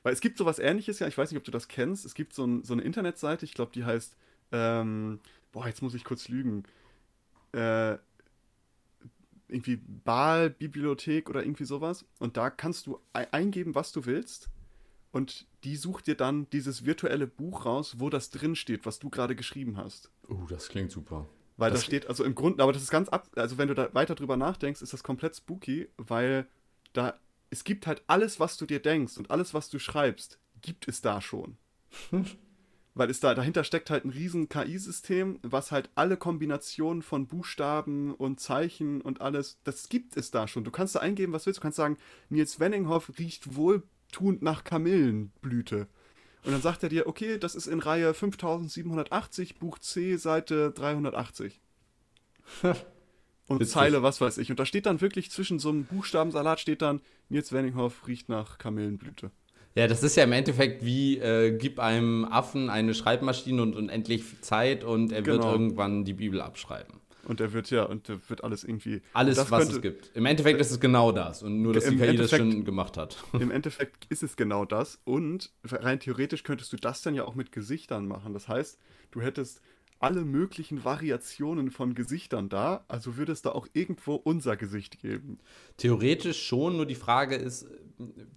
[0.04, 2.32] weil es gibt sowas ähnliches ja, ich weiß nicht, ob du das kennst, es gibt
[2.32, 4.14] so, ein, so eine Internetseite, ich glaube, die heißt
[4.52, 5.18] ähm,
[5.54, 6.64] boah, jetzt muss ich kurz lügen.
[7.52, 7.96] Äh,
[9.46, 12.04] irgendwie Baal-Bibliothek oder irgendwie sowas.
[12.18, 14.50] Und da kannst du eingeben, was du willst.
[15.12, 19.10] Und die sucht dir dann dieses virtuelle Buch raus, wo das drin steht, was du
[19.10, 20.10] gerade geschrieben hast.
[20.28, 21.28] Oh, das klingt super.
[21.56, 23.74] Weil das, das steht, also im Grunde, aber das ist ganz ab, also wenn du
[23.74, 26.48] da weiter drüber nachdenkst, ist das komplett spooky, weil
[26.94, 27.16] da,
[27.50, 31.00] es gibt halt alles, was du dir denkst und alles, was du schreibst, gibt es
[31.00, 31.56] da schon.
[32.94, 38.14] weil es da dahinter steckt halt ein riesen KI-System, was halt alle Kombinationen von Buchstaben
[38.14, 40.64] und Zeichen und alles, das gibt es da schon.
[40.64, 41.58] Du kannst da eingeben, was willst.
[41.58, 45.88] Du kannst sagen, Nils Wenninghoff riecht wohltuend nach Kamillenblüte.
[46.44, 51.60] Und dann sagt er dir, okay, das ist in Reihe 5780, Buch C, Seite 380.
[52.62, 53.72] und Witzig.
[53.72, 54.50] Zeile, was weiß ich.
[54.50, 58.58] Und da steht dann wirklich zwischen so einem Buchstabensalat steht dann, Nils Wenninghoff riecht nach
[58.58, 59.30] Kamillenblüte.
[59.74, 64.22] Ja, das ist ja im Endeffekt wie, äh, gib einem Affen eine Schreibmaschine und unendlich
[64.40, 65.42] Zeit und er genau.
[65.42, 67.00] wird irgendwann die Bibel abschreiben.
[67.26, 69.00] Und er wird ja, und er wird alles irgendwie.
[69.14, 70.10] Alles, was könnte, es gibt.
[70.14, 71.42] Im Endeffekt ist es genau das.
[71.42, 73.16] Und nur, dass die KI das schon gemacht hat.
[73.32, 75.00] Im Endeffekt ist es genau das.
[75.04, 78.34] Und rein theoretisch könntest du das dann ja auch mit Gesichtern machen.
[78.34, 78.78] Das heißt,
[79.10, 79.60] du hättest
[79.98, 85.38] alle möglichen Variationen von Gesichtern da, also würde es da auch irgendwo unser Gesicht geben.
[85.76, 87.66] Theoretisch schon, nur die Frage ist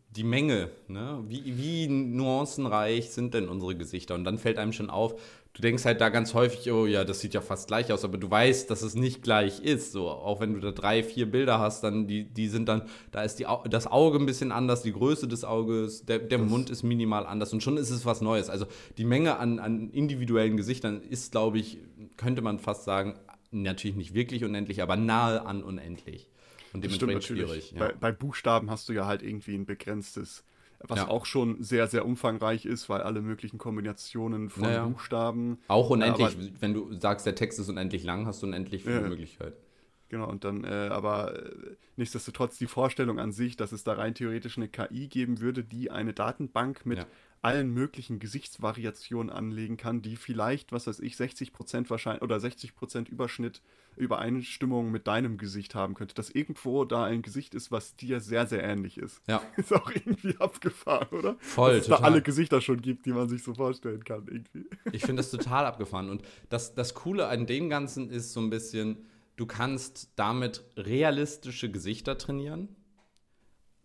[0.09, 0.71] die Menge.
[0.87, 1.23] Ne?
[1.27, 4.15] Wie, wie nuancenreich sind denn unsere Gesichter?
[4.15, 5.19] Und dann fällt einem schon auf,
[5.57, 8.19] du denkst halt da ganz häufig, oh ja, das sieht ja fast gleich aus, aber
[8.19, 9.91] du weißt, dass es nicht gleich ist.
[9.91, 13.23] So, auch wenn du da drei, vier Bilder hast, dann die, die sind dann, da
[13.23, 16.83] ist die, das Auge ein bisschen anders, die Größe des Auges, der, der Mund ist
[16.83, 18.51] minimal anders und schon ist es was Neues.
[18.51, 18.67] Also
[18.99, 21.79] die Menge an, an individuellen Gesichtern ist, glaube ich,
[22.17, 23.15] könnte man fast sagen,
[23.49, 26.29] natürlich nicht wirklich unendlich, aber nahe an unendlich.
[26.73, 27.71] Und dementsprechend schwierig.
[27.71, 27.79] Ja.
[27.79, 30.43] Bei, bei Buchstaben hast du ja halt irgendwie ein begrenztes
[30.79, 31.07] was ja.
[31.07, 34.85] auch schon sehr, sehr umfangreich ist, weil alle möglichen Kombinationen von naja.
[34.85, 35.59] Buchstaben.
[35.67, 39.01] Auch unendlich, aber, wenn du sagst, der Text ist unendlich lang, hast du unendlich viele
[39.01, 39.07] ja.
[39.07, 39.57] Möglichkeiten.
[40.09, 44.15] Genau, und dann, äh, aber äh, nichtsdestotrotz die Vorstellung an sich, dass es da rein
[44.15, 47.05] theoretisch eine KI geben würde, die eine Datenbank mit ja
[47.41, 53.61] allen möglichen Gesichtsvariationen anlegen kann, die vielleicht, was weiß ich, 60% wahrscheinlich oder 60% Überschnitt,
[53.97, 56.15] Übereinstimmung mit deinem Gesicht haben könnte.
[56.15, 59.21] Dass irgendwo da ein Gesicht ist, was dir sehr, sehr ähnlich ist.
[59.27, 59.41] Ja.
[59.57, 61.36] Ist auch irgendwie abgefahren, oder?
[61.39, 61.71] Voll.
[61.71, 62.01] Dass es total.
[62.01, 64.65] da alle Gesichter schon gibt, die man sich so vorstellen kann, irgendwie.
[64.91, 66.10] Ich finde das total abgefahren.
[66.10, 69.05] Und das, das Coole an dem Ganzen ist so ein bisschen,
[69.36, 72.69] du kannst damit realistische Gesichter trainieren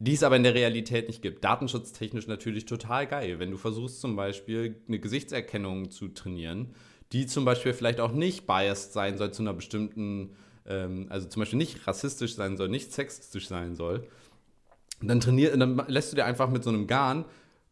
[0.05, 1.45] die es aber in der Realität nicht gibt.
[1.45, 6.75] Datenschutztechnisch natürlich total geil, wenn du versuchst zum Beispiel eine Gesichtserkennung zu trainieren,
[7.13, 11.41] die zum Beispiel vielleicht auch nicht biased sein soll zu einer bestimmten ähm, also zum
[11.41, 14.07] Beispiel nicht rassistisch sein soll, nicht sexistisch sein soll,
[15.01, 17.25] dann trainier, dann lässt du dir einfach mit so einem Garn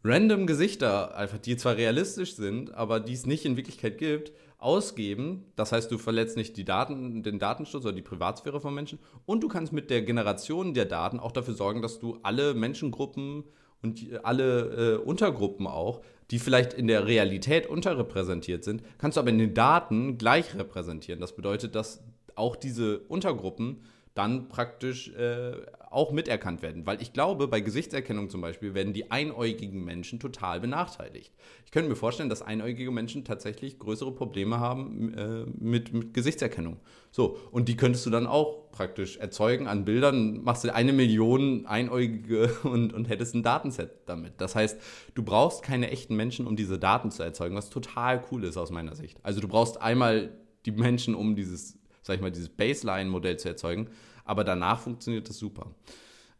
[0.02, 5.44] random Gesichter, einfach die zwar realistisch sind, aber die es nicht in Wirklichkeit gibt, ausgeben.
[5.56, 8.98] Das heißt, du verletzt nicht die Daten, den Datenschutz oder die Privatsphäre von Menschen.
[9.26, 13.44] Und du kannst mit der Generation der Daten auch dafür sorgen, dass du alle Menschengruppen
[13.82, 19.30] und alle äh, Untergruppen auch, die vielleicht in der Realität unterrepräsentiert sind, kannst du aber
[19.30, 21.20] in den Daten gleich repräsentieren.
[21.20, 22.02] Das bedeutet, dass
[22.36, 23.82] auch diese Untergruppen
[24.14, 25.52] dann praktisch äh,
[25.88, 26.86] auch miterkannt werden.
[26.86, 31.32] Weil ich glaube, bei Gesichtserkennung zum Beispiel werden die einäugigen Menschen total benachteiligt.
[31.64, 36.78] Ich könnte mir vorstellen, dass einäugige Menschen tatsächlich größere Probleme haben äh, mit, mit Gesichtserkennung.
[37.12, 41.66] So, und die könntest du dann auch praktisch erzeugen an Bildern, machst du eine Million
[41.66, 44.34] Einäugige und, und hättest ein Datenset damit.
[44.38, 44.80] Das heißt,
[45.14, 48.70] du brauchst keine echten Menschen, um diese Daten zu erzeugen, was total cool ist aus
[48.70, 49.18] meiner Sicht.
[49.22, 53.88] Also du brauchst einmal die Menschen, um dieses sag ich mal, dieses Baseline-Modell zu erzeugen.
[54.24, 55.74] Aber danach funktioniert das super.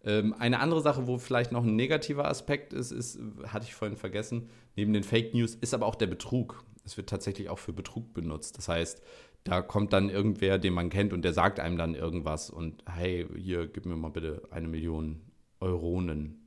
[0.05, 3.97] Ähm, eine andere Sache, wo vielleicht noch ein negativer Aspekt ist, ist, hatte ich vorhin
[3.97, 6.65] vergessen, neben den Fake News ist aber auch der Betrug.
[6.85, 8.57] Es wird tatsächlich auch für Betrug benutzt.
[8.57, 9.03] Das heißt,
[9.45, 13.27] da kommt dann irgendwer, den man kennt und der sagt einem dann irgendwas und hey,
[13.37, 15.21] hier, gib mir mal bitte eine Million
[15.61, 16.40] Euronen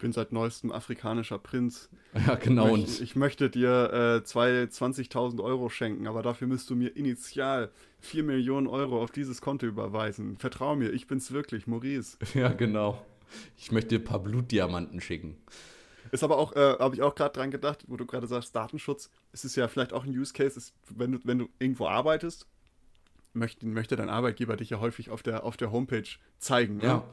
[0.00, 1.88] bin seit neuestem afrikanischer Prinz.
[2.26, 2.74] Ja, genau.
[2.74, 7.70] Ich, möchte, ich möchte dir äh, 20.000 Euro schenken, aber dafür müsst du mir initial
[8.00, 10.36] 4 Millionen Euro auf dieses Konto überweisen.
[10.38, 12.18] Vertrau mir, ich bin's wirklich, Maurice.
[12.34, 13.04] Ja, genau.
[13.56, 15.36] Ich möchte dir ein paar Blutdiamanten schicken.
[16.10, 19.10] Ist aber auch, äh, habe ich auch gerade dran gedacht, wo du gerade sagst, Datenschutz.
[19.32, 22.48] Es ist ja vielleicht auch ein Use Case, ist, wenn, du, wenn du irgendwo arbeitest,
[23.32, 26.08] möchte, möchte dein Arbeitgeber dich ja häufig auf der, auf der Homepage
[26.38, 26.78] zeigen.
[26.78, 26.84] Ne?
[26.84, 27.04] Ja.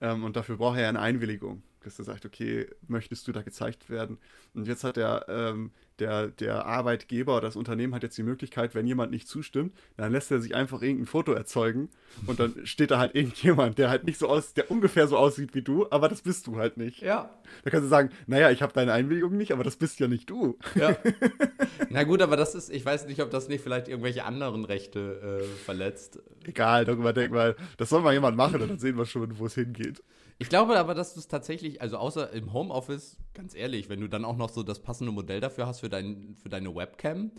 [0.00, 3.42] Ähm, und dafür braucht er ja eine Einwilligung dass er sagt, okay, möchtest du da
[3.42, 4.18] gezeigt werden?
[4.54, 8.74] Und jetzt hat der, ähm, der, der Arbeitgeber oder das Unternehmen hat jetzt die Möglichkeit,
[8.74, 11.90] wenn jemand nicht zustimmt, dann lässt er sich einfach irgendein Foto erzeugen
[12.26, 15.54] und dann steht da halt irgendjemand, der halt nicht so aus, der ungefähr so aussieht
[15.54, 17.02] wie du, aber das bist du halt nicht.
[17.02, 17.30] Ja.
[17.64, 20.28] Da kannst du sagen, naja, ich habe deine Einwilligung nicht, aber das bist ja nicht
[20.30, 20.58] du.
[20.74, 20.96] Ja.
[21.90, 25.40] Na gut, aber das ist, ich weiß nicht, ob das nicht vielleicht irgendwelche anderen Rechte
[25.42, 26.20] äh, verletzt.
[26.44, 29.46] Egal, darüber denk mal, das soll mal jemand machen und dann sehen wir schon, wo
[29.46, 30.02] es hingeht.
[30.40, 34.08] Ich glaube aber, dass du es tatsächlich, also außer im Homeoffice, ganz ehrlich, wenn du
[34.08, 37.30] dann auch noch so das passende Modell dafür hast für, dein, für deine Webcam,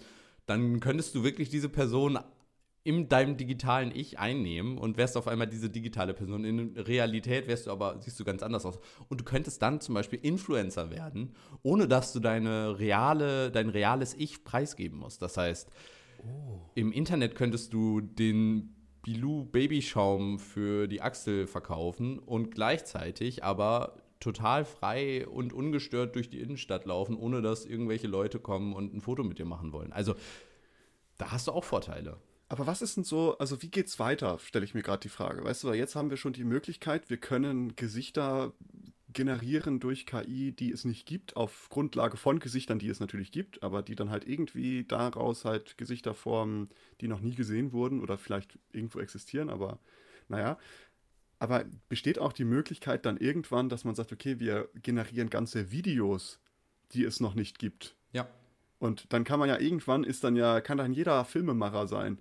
[0.45, 2.19] dann könntest du wirklich diese Person
[2.83, 6.45] in deinem digitalen Ich einnehmen und wärst auf einmal diese digitale Person.
[6.45, 8.79] In Realität wärst du aber, siehst du ganz anders aus.
[9.09, 14.13] Und du könntest dann zum Beispiel Influencer werden, ohne dass du deine reale, dein reales
[14.13, 15.23] Ich preisgeben musst.
[15.23, 15.71] Das heißt,
[16.19, 16.59] oh.
[16.75, 24.65] im Internet könntest du den Bilou Babyschaum für die Achsel verkaufen und gleichzeitig aber total
[24.65, 29.23] frei und ungestört durch die Innenstadt laufen, ohne dass irgendwelche Leute kommen und ein Foto
[29.23, 29.91] mit dir machen wollen.
[29.91, 30.15] Also
[31.17, 32.17] da hast du auch Vorteile.
[32.47, 35.43] Aber was ist denn so, also wie geht's weiter, stelle ich mir gerade die Frage.
[35.43, 38.53] Weißt du, weil jetzt haben wir schon die Möglichkeit, wir können Gesichter
[39.13, 43.63] generieren durch KI, die es nicht gibt, auf Grundlage von Gesichtern, die es natürlich gibt,
[43.63, 46.69] aber die dann halt irgendwie daraus halt Gesichter formen,
[47.01, 49.79] die noch nie gesehen wurden oder vielleicht irgendwo existieren, aber
[50.27, 50.57] naja.
[51.39, 56.39] Aber besteht auch die Möglichkeit dann irgendwann, dass man sagt, okay, wir generieren ganze Videos,
[56.93, 57.95] die es noch nicht gibt.
[58.13, 58.27] Ja.
[58.77, 62.19] Und dann kann man ja irgendwann ist dann ja, kann dann jeder Filmemacher sein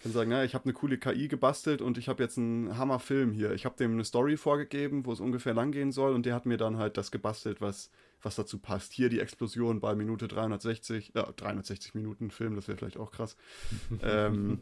[0.00, 3.32] kann sagen, ja, ich habe eine coole KI gebastelt und ich habe jetzt einen Hammerfilm
[3.32, 3.52] hier.
[3.52, 6.46] Ich habe dem eine Story vorgegeben, wo es ungefähr lang gehen soll und der hat
[6.46, 7.90] mir dann halt das gebastelt, was,
[8.22, 8.92] was dazu passt.
[8.94, 13.36] Hier die Explosion bei Minute 360, äh, 360 Minuten Film, das wäre vielleicht auch krass.
[14.02, 14.60] ähm,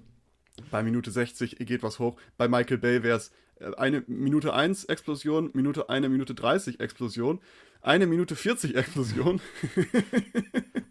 [0.73, 2.17] bei Minute 60 geht was hoch.
[2.37, 7.41] Bei Michael Bay wäre es äh, eine Minute 1 Explosion, Minute 1 Minute 30 Explosion,
[7.81, 9.41] eine Minute 40 Explosion.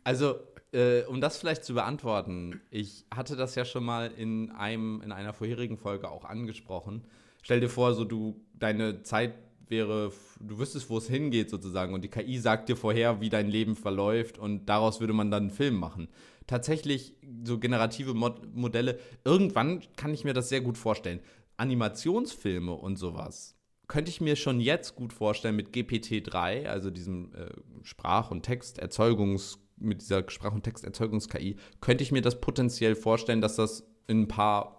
[0.05, 0.39] also
[0.73, 5.11] äh, um das vielleicht zu beantworten, ich hatte das ja schon mal in einem, in
[5.11, 7.05] einer vorherigen Folge auch angesprochen.
[7.41, 9.35] Stell dir vor, so du, deine Zeit
[9.69, 13.49] wäre, du wüsstest, wo es hingeht sozusagen und die KI sagt dir vorher, wie dein
[13.49, 16.07] Leben verläuft und daraus würde man dann einen Film machen.
[16.45, 21.19] Tatsächlich so generative Mod Modelle, irgendwann kann ich mir das sehr gut vorstellen.
[21.57, 23.55] Animationsfilme und sowas
[23.87, 27.49] könnte ich mir schon jetzt gut vorstellen mit GPT-3, also diesem äh,
[27.83, 33.55] Sprach- und Texterzeugungs- mit dieser Sprach- und Texterzeugungs-KI, könnte ich mir das potenziell vorstellen, dass
[33.55, 34.77] das in ein paar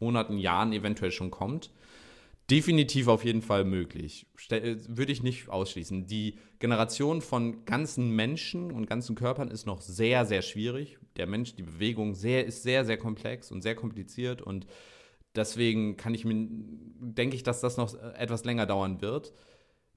[0.00, 1.70] Monaten, Jahren eventuell schon kommt.
[2.50, 4.26] Definitiv auf jeden Fall möglich.
[4.48, 6.06] würde ich nicht ausschließen.
[6.06, 10.98] Die Generation von ganzen Menschen und ganzen Körpern ist noch sehr, sehr schwierig.
[11.16, 14.66] Der Mensch, die Bewegung sehr, ist sehr, sehr komplex und sehr kompliziert und
[15.36, 16.48] deswegen kann ich mir,
[16.98, 19.32] denke ich, dass das noch etwas länger dauern wird.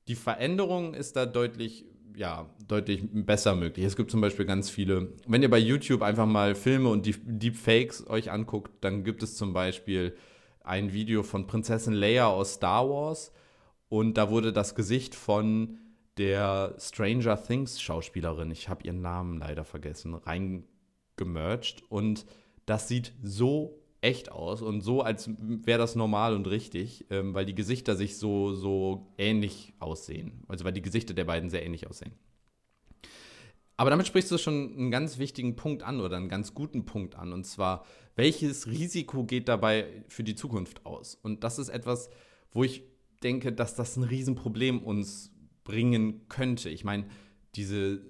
[0.08, 1.86] Die Veränderung ist da deutlich
[2.16, 3.86] ja, deutlich besser möglich.
[3.86, 8.08] Es gibt zum Beispiel ganz viele, wenn ihr bei YouTube einfach mal Filme und Deepfakes
[8.10, 10.16] euch anguckt, dann gibt es zum Beispiel
[10.64, 13.32] ein Video von Prinzessin Leia aus Star Wars
[13.90, 15.78] und da wurde das Gesicht von
[16.18, 22.26] der Stranger Things Schauspielerin, ich habe ihren Namen leider vergessen, reingemerged und
[22.66, 27.46] das sieht so echt aus und so, als wäre das normal und richtig, ähm, weil
[27.46, 30.44] die Gesichter sich so, so ähnlich aussehen.
[30.48, 32.12] Also weil die Gesichter der beiden sehr ähnlich aussehen.
[33.78, 37.16] Aber damit sprichst du schon einen ganz wichtigen Punkt an oder einen ganz guten Punkt
[37.16, 37.32] an.
[37.32, 37.86] Und zwar,
[38.16, 41.16] welches Risiko geht dabei für die Zukunft aus?
[41.16, 42.10] Und das ist etwas,
[42.52, 42.84] wo ich
[43.24, 45.32] denke, dass das ein Riesenproblem uns
[45.64, 46.70] bringen könnte.
[46.70, 47.08] Ich meine,
[47.56, 48.02] diese,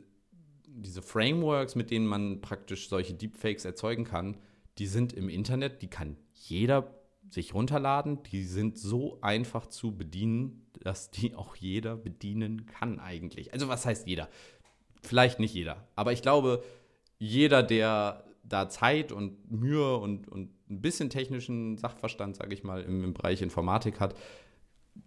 [0.65, 4.37] diese Frameworks, mit denen man praktisch solche Deepfakes erzeugen kann,
[4.77, 6.93] die sind im Internet, die kann jeder
[7.29, 8.21] sich runterladen.
[8.23, 13.53] Die sind so einfach zu bedienen, dass die auch jeder bedienen kann eigentlich.
[13.53, 14.29] Also was heißt jeder?
[15.01, 16.63] Vielleicht nicht jeder, aber ich glaube,
[17.19, 22.81] jeder, der da Zeit und Mühe und, und ein bisschen technischen Sachverstand, sage ich mal,
[22.83, 24.15] im, im, Bereich Informatik hat,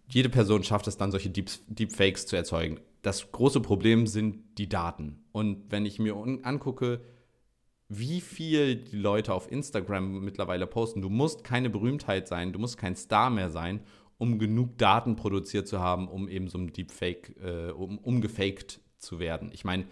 [0.08, 2.80] jede Person schafft es dann, solche Deep, Deepfakes zu erzeugen.
[3.02, 5.24] Das große Problem sind die Daten.
[5.32, 7.00] Und wenn ich mir angucke,
[7.88, 12.78] wie viel die Leute auf Instagram mittlerweile posten, du musst keine Berühmtheit sein, du musst
[12.78, 13.80] kein Star mehr sein,
[14.18, 18.80] um genug Daten produziert zu haben, um eben so ein Deepfake, äh, um, um gefaked
[18.98, 19.50] zu werden.
[19.52, 19.86] Ich meine,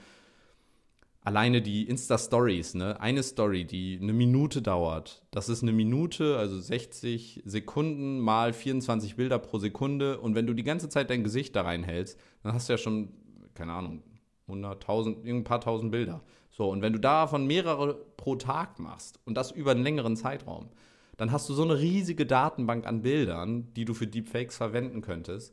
[1.25, 3.01] alleine die Insta-Stories, ne?
[3.01, 9.17] eine Story, die eine Minute dauert, das ist eine Minute, also 60 Sekunden mal 24
[9.17, 10.21] Bilder pro Sekunde.
[10.21, 13.09] Und wenn du die ganze Zeit dein Gesicht da reinhältst, dann hast du ja schon,
[13.55, 14.03] keine Ahnung,
[14.49, 16.23] 100.000, ein paar tausend Bilder.
[16.57, 20.69] So, und wenn du davon mehrere pro Tag machst und das über einen längeren Zeitraum,
[21.17, 25.53] dann hast du so eine riesige Datenbank an Bildern, die du für Deepfakes verwenden könntest.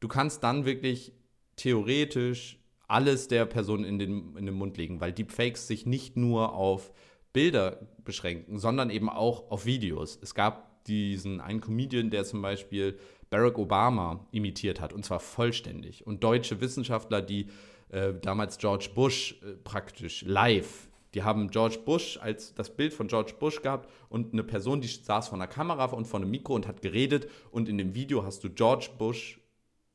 [0.00, 1.12] Du kannst dann wirklich
[1.56, 6.54] theoretisch alles der Person in den, in den Mund legen, weil Deepfakes sich nicht nur
[6.54, 6.94] auf
[7.34, 10.18] Bilder beschränken, sondern eben auch auf Videos.
[10.22, 16.06] Es gab diesen einen Comedian, der zum Beispiel Barack Obama imitiert hat, und zwar vollständig.
[16.06, 17.48] Und deutsche Wissenschaftler, die
[17.90, 23.08] äh, damals George Bush äh, praktisch live, die haben George Bush als das Bild von
[23.08, 26.54] George Bush gehabt und eine Person, die saß vor einer Kamera und vor einem Mikro
[26.54, 27.30] und hat geredet.
[27.50, 29.40] Und in dem Video hast du George Bush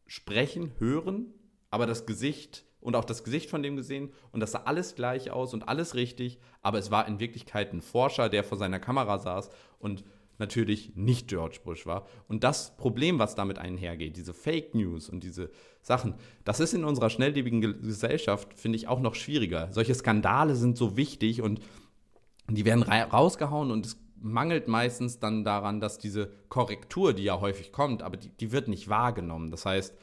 [0.08, 1.34] sprechen, hören,
[1.70, 4.12] aber das Gesicht und auch das Gesicht von dem gesehen.
[4.32, 7.82] Und das sah alles gleich aus und alles richtig, aber es war in Wirklichkeit ein
[7.82, 10.04] Forscher, der vor seiner Kamera saß und
[10.40, 12.08] natürlich nicht George Bush war.
[12.28, 16.84] Und das Problem, was damit einhergeht, diese Fake News und diese Sachen, das ist in
[16.84, 19.72] unserer schnelllebigen Gesellschaft, finde ich, auch noch schwieriger.
[19.72, 21.62] Solche Skandale sind so wichtig und
[22.50, 27.72] die werden rausgehauen und es mangelt meistens dann daran, dass diese Korrektur, die ja häufig
[27.72, 29.52] kommt, aber die, die wird nicht wahrgenommen.
[29.52, 29.94] Das heißt,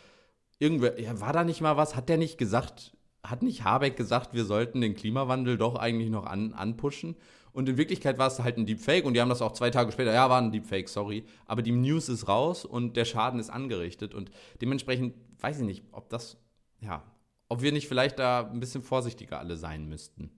[0.59, 1.97] irgendwer, ja, war da nicht mal was?
[1.97, 6.26] Hat der nicht gesagt, hat nicht Habeck gesagt, wir sollten den Klimawandel doch eigentlich noch
[6.26, 7.16] an, anpushen?
[7.53, 9.92] Und in Wirklichkeit war es halt ein Deepfake und die haben das auch zwei Tage
[9.92, 11.24] später, ja, war ein Deepfake, sorry.
[11.46, 14.14] Aber die News ist raus und der Schaden ist angerichtet.
[14.14, 14.30] Und
[14.61, 16.36] dementsprechend weiß ich nicht, ob das,
[16.80, 17.03] ja,
[17.48, 20.30] ob wir nicht vielleicht da ein bisschen vorsichtiger alle sein müssten.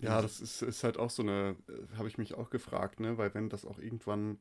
[0.00, 3.18] Ja, das ist, ist halt auch so eine, äh, habe ich mich auch gefragt, ne?
[3.18, 4.38] Weil wenn das auch irgendwann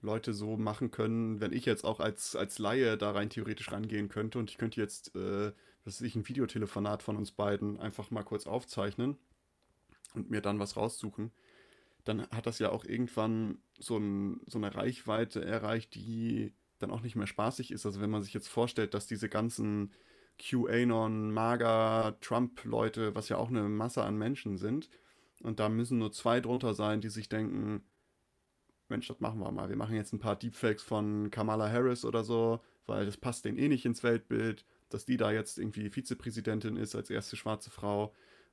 [0.00, 4.08] Leute so machen können, wenn ich jetzt auch als, als Laie da rein theoretisch rangehen
[4.08, 5.52] könnte und ich könnte jetzt, äh,
[5.84, 9.18] was weiß ich, ein Videotelefonat von uns beiden einfach mal kurz aufzeichnen
[10.14, 11.32] und mir dann was raussuchen,
[12.04, 17.02] dann hat das ja auch irgendwann so, ein, so eine Reichweite erreicht, die dann auch
[17.02, 17.86] nicht mehr spaßig ist.
[17.86, 19.92] Also wenn man sich jetzt vorstellt, dass diese ganzen
[20.38, 24.88] QAnon, MAGA, Trump-Leute, was ja auch eine Masse an Menschen sind,
[25.42, 27.82] und da müssen nur zwei drunter sein, die sich denken,
[28.88, 29.68] Mensch, das machen wir mal.
[29.68, 33.58] Wir machen jetzt ein paar Deepfakes von Kamala Harris oder so, weil das passt denen
[33.58, 38.12] eh nicht ins Weltbild, dass die da jetzt irgendwie Vizepräsidentin ist als erste schwarze Frau.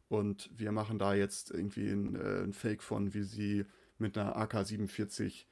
[0.10, 3.66] Und wir machen da jetzt irgendwie ein, äh, ein Fake von, wie sie
[3.98, 5.46] mit einer AK-47,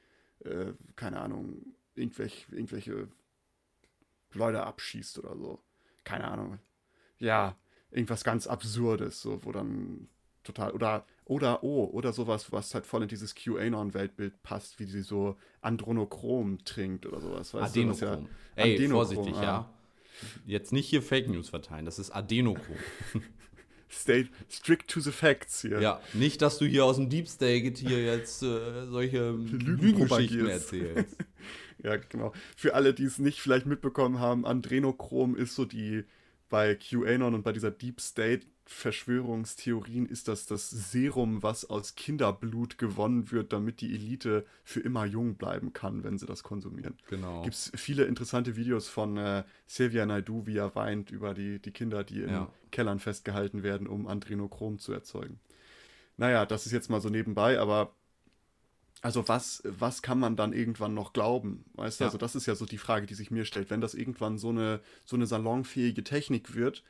[0.44, 3.08] äh, keine Ahnung, irgendwelche, irgendwelche
[4.32, 5.62] Leute abschießt oder so.
[6.04, 6.58] Keine Ahnung.
[7.18, 7.56] Ja,
[7.90, 10.08] irgendwas ganz Absurdes, so, wo dann
[10.42, 15.02] total, oder, oder, oh, oder sowas, was halt voll in dieses QAnon-Weltbild passt, wie sie
[15.02, 17.52] so Andronochrom trinkt oder sowas.
[17.52, 18.24] Weißt Adenochrom.
[18.24, 19.42] Du, ja, Ey, Adenochrom, vorsichtig, ah.
[19.42, 19.70] ja.
[20.46, 22.76] Jetzt nicht hier Fake News verteilen, das ist Adenochrom.
[23.96, 25.80] Stay strict to the facts hier.
[25.80, 31.16] Ja, nicht, dass du hier aus dem Deep State hier jetzt äh, solche Lügengeschichten erzählst.
[31.82, 32.32] ja, genau.
[32.56, 36.04] Für alle, die es nicht vielleicht mitbekommen haben, Adrenochrom ist so die
[36.48, 42.78] bei QAnon und bei dieser Deep State Verschwörungstheorien ist das das Serum, was aus Kinderblut
[42.78, 46.98] gewonnen wird, damit die Elite für immer jung bleiben kann, wenn sie das konsumieren.
[47.08, 47.42] Genau.
[47.42, 51.70] Gibt es viele interessante Videos von äh, Xavier Naidu, wie er weint über die, die
[51.70, 52.52] Kinder, die in ja.
[52.72, 55.38] Kellern festgehalten werden, um Adrenochrom zu erzeugen.
[56.16, 57.94] Naja, das ist jetzt mal so nebenbei, aber
[59.02, 61.64] Also was, was kann man dann irgendwann noch glauben?
[61.74, 62.08] Weißt du, ja.
[62.08, 63.70] also das ist ja so die Frage, die sich mir stellt.
[63.70, 66.82] Wenn das irgendwann so eine, so eine salonfähige Technik wird,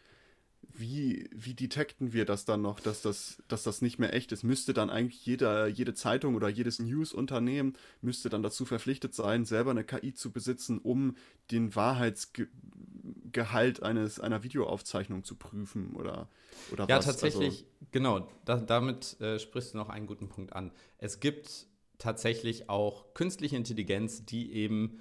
[0.78, 4.42] wie, wie detekten wir das dann noch, dass das, dass das nicht mehr echt ist?
[4.42, 9.70] Müsste dann eigentlich jeder, jede Zeitung oder jedes News-Unternehmen müsste dann dazu verpflichtet sein, selber
[9.70, 11.16] eine KI zu besitzen, um
[11.50, 16.28] den Wahrheitsgehalt eines, einer Videoaufzeichnung zu prüfen oder,
[16.72, 17.06] oder ja, was?
[17.06, 18.28] Ja, tatsächlich, also, genau.
[18.44, 20.72] Da, damit äh, sprichst du noch einen guten Punkt an.
[20.98, 21.66] Es gibt
[21.98, 25.00] tatsächlich auch künstliche Intelligenz, die eben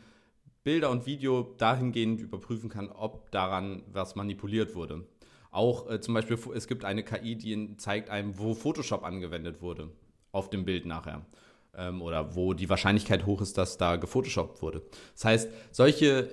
[0.66, 5.08] Bilder und Video dahingehend überprüfen kann, ob daran was manipuliert wurde.
[5.56, 9.90] Auch äh, zum Beispiel, es gibt eine KI, die zeigt einem, wo Photoshop angewendet wurde
[10.34, 11.26] auf dem Bild nachher.
[11.74, 14.82] Ähm, oder wo die Wahrscheinlichkeit hoch ist, dass da gefotoshoppt wurde.
[15.14, 16.30] Das heißt, solche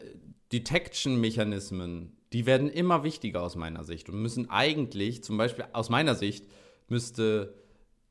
[0.52, 6.16] Detection-Mechanismen, die werden immer wichtiger aus meiner Sicht und müssen eigentlich, zum Beispiel aus meiner
[6.16, 6.46] Sicht,
[6.88, 7.54] müsste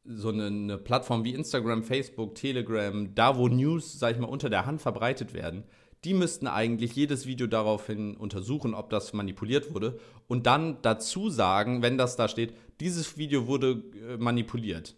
[0.05, 4.49] so eine, eine, Plattform wie Instagram, Facebook, Telegram, da wo News, sag ich mal, unter
[4.49, 5.65] der Hand verbreitet werden,
[6.03, 11.81] die müssten eigentlich jedes Video daraufhin untersuchen, ob das manipuliert wurde und dann dazu sagen,
[11.81, 14.95] wenn das da steht, dieses Video wurde äh, manipuliert.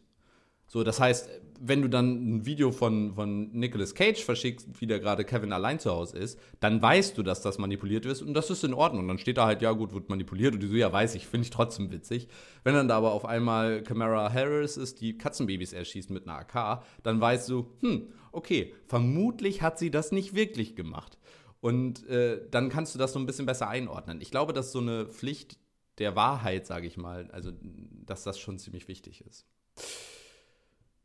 [0.67, 1.29] So, das heißt,
[1.65, 5.79] wenn du dann ein Video von, von Nicolas Cage verschickst, wie der gerade Kevin allein
[5.79, 9.07] zu Hause ist, dann weißt du, dass das manipuliert ist und das ist in Ordnung.
[9.07, 11.45] Dann steht da halt, ja gut, wird manipuliert und du so, ja, weiß ich, finde
[11.45, 12.27] ich trotzdem witzig.
[12.65, 16.83] Wenn dann da aber auf einmal Camara Harris ist, die Katzenbabys erschießt mit einer AK,
[17.01, 21.17] dann weißt du, hm, okay, vermutlich hat sie das nicht wirklich gemacht.
[21.61, 24.19] Und äh, dann kannst du das so ein bisschen besser einordnen.
[24.19, 25.59] Ich glaube, dass so eine Pflicht
[25.97, 27.51] der Wahrheit, sage ich mal, also
[28.05, 29.45] dass das schon ziemlich wichtig ist.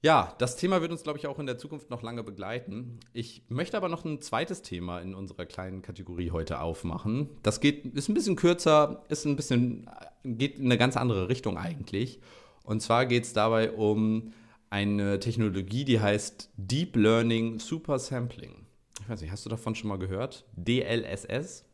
[0.01, 3.01] Ja, das Thema wird uns, glaube ich, auch in der Zukunft noch lange begleiten.
[3.12, 7.28] Ich möchte aber noch ein zweites Thema in unserer kleinen Kategorie heute aufmachen.
[7.42, 9.90] Das geht, ist ein bisschen kürzer, ist ein bisschen,
[10.22, 12.20] geht in eine ganz andere Richtung eigentlich.
[12.62, 14.32] Und zwar geht es dabei um
[14.70, 18.66] eine Technologie, die heißt Deep Learning Super Sampling.
[19.01, 20.44] Ich weiß nicht, hast du davon schon mal gehört?
[20.55, 21.64] DLSS?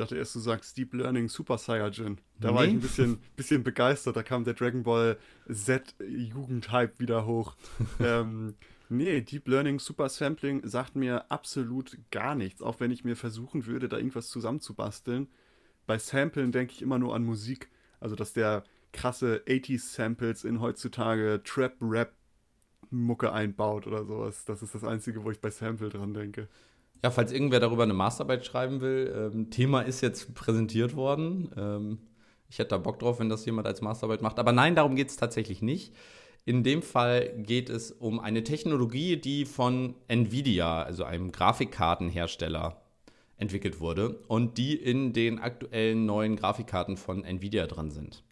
[0.00, 2.18] Dachte erst, du sagst Deep Learning Super Saiyajin.
[2.40, 2.56] Da nee.
[2.56, 4.16] war ich ein bisschen, bisschen begeistert.
[4.16, 5.18] Da kam der Dragon Ball
[5.50, 7.56] Z Jugendhype wieder hoch.
[8.00, 8.54] ähm,
[8.88, 12.62] nee, Deep Learning Super Sampling sagt mir absolut gar nichts.
[12.62, 15.28] Auch wenn ich mir versuchen würde, da irgendwas zusammenzubasteln.
[15.86, 17.70] Bei Samplen denke ich immer nur an Musik.
[18.00, 22.12] Also, dass der krasse 80s Samples in heutzutage Trap-Rap
[22.90, 24.44] Mucke einbaut oder sowas.
[24.44, 26.48] Das ist das Einzige, wo ich bei Sample dran denke.
[27.02, 31.50] Ja, falls irgendwer darüber eine Masterarbeit schreiben will, ähm, Thema ist jetzt präsentiert worden.
[31.56, 31.98] Ähm,
[32.50, 34.38] ich hätte da Bock drauf, wenn das jemand als Masterarbeit macht.
[34.38, 35.94] Aber nein, darum geht es tatsächlich nicht.
[36.44, 42.80] In dem Fall geht es um eine Technologie, die von Nvidia, also einem Grafikkartenhersteller,
[43.36, 48.24] entwickelt wurde und die in den aktuellen neuen Grafikkarten von Nvidia drin sind.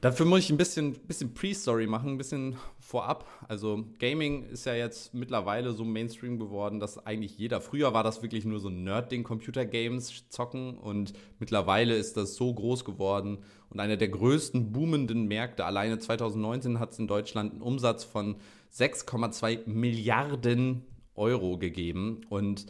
[0.00, 3.28] Dafür muss ich ein bisschen, bisschen Pre-Story machen, ein bisschen vorab.
[3.48, 8.22] Also Gaming ist ja jetzt mittlerweile so Mainstream geworden, dass eigentlich jeder, früher war das
[8.22, 13.78] wirklich nur so ein Nerd-Ding, Computer-Games zocken und mittlerweile ist das so groß geworden und
[13.78, 15.66] einer der größten boomenden Märkte.
[15.66, 18.36] Alleine 2019 hat es in Deutschland einen Umsatz von
[18.72, 20.82] 6,2 Milliarden
[21.14, 22.64] Euro gegeben und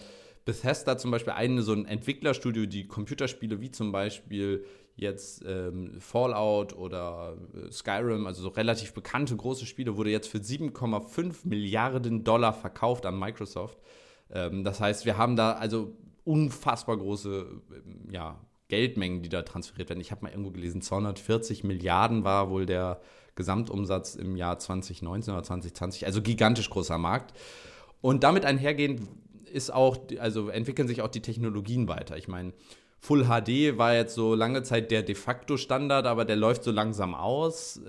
[0.45, 4.65] Bethesda zum Beispiel eine so ein Entwicklerstudio, die Computerspiele wie zum Beispiel
[5.01, 10.39] jetzt ähm, Fallout oder äh, Skyrim, also so relativ bekannte große Spiele, wurde jetzt für
[10.39, 13.79] 7,5 Milliarden Dollar verkauft an Microsoft.
[14.31, 18.39] Ähm, das heißt, wir haben da also unfassbar große ähm, ja,
[18.69, 20.01] Geldmengen, die da transferiert werden.
[20.01, 23.01] Ich habe mal irgendwo gelesen, 240 Milliarden war wohl der
[23.35, 27.37] Gesamtumsatz im Jahr 2019 oder 2020, also gigantisch großer Markt.
[28.01, 29.03] Und damit einhergehend
[29.51, 32.17] ist auch, also entwickeln sich auch die Technologien weiter.
[32.17, 32.53] Ich meine,
[33.01, 36.71] Full HD war jetzt so lange Zeit der de facto Standard, aber der läuft so
[36.71, 37.81] langsam aus.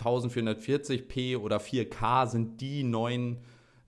[0.00, 3.38] 1440p äh, oder 4K sind die neuen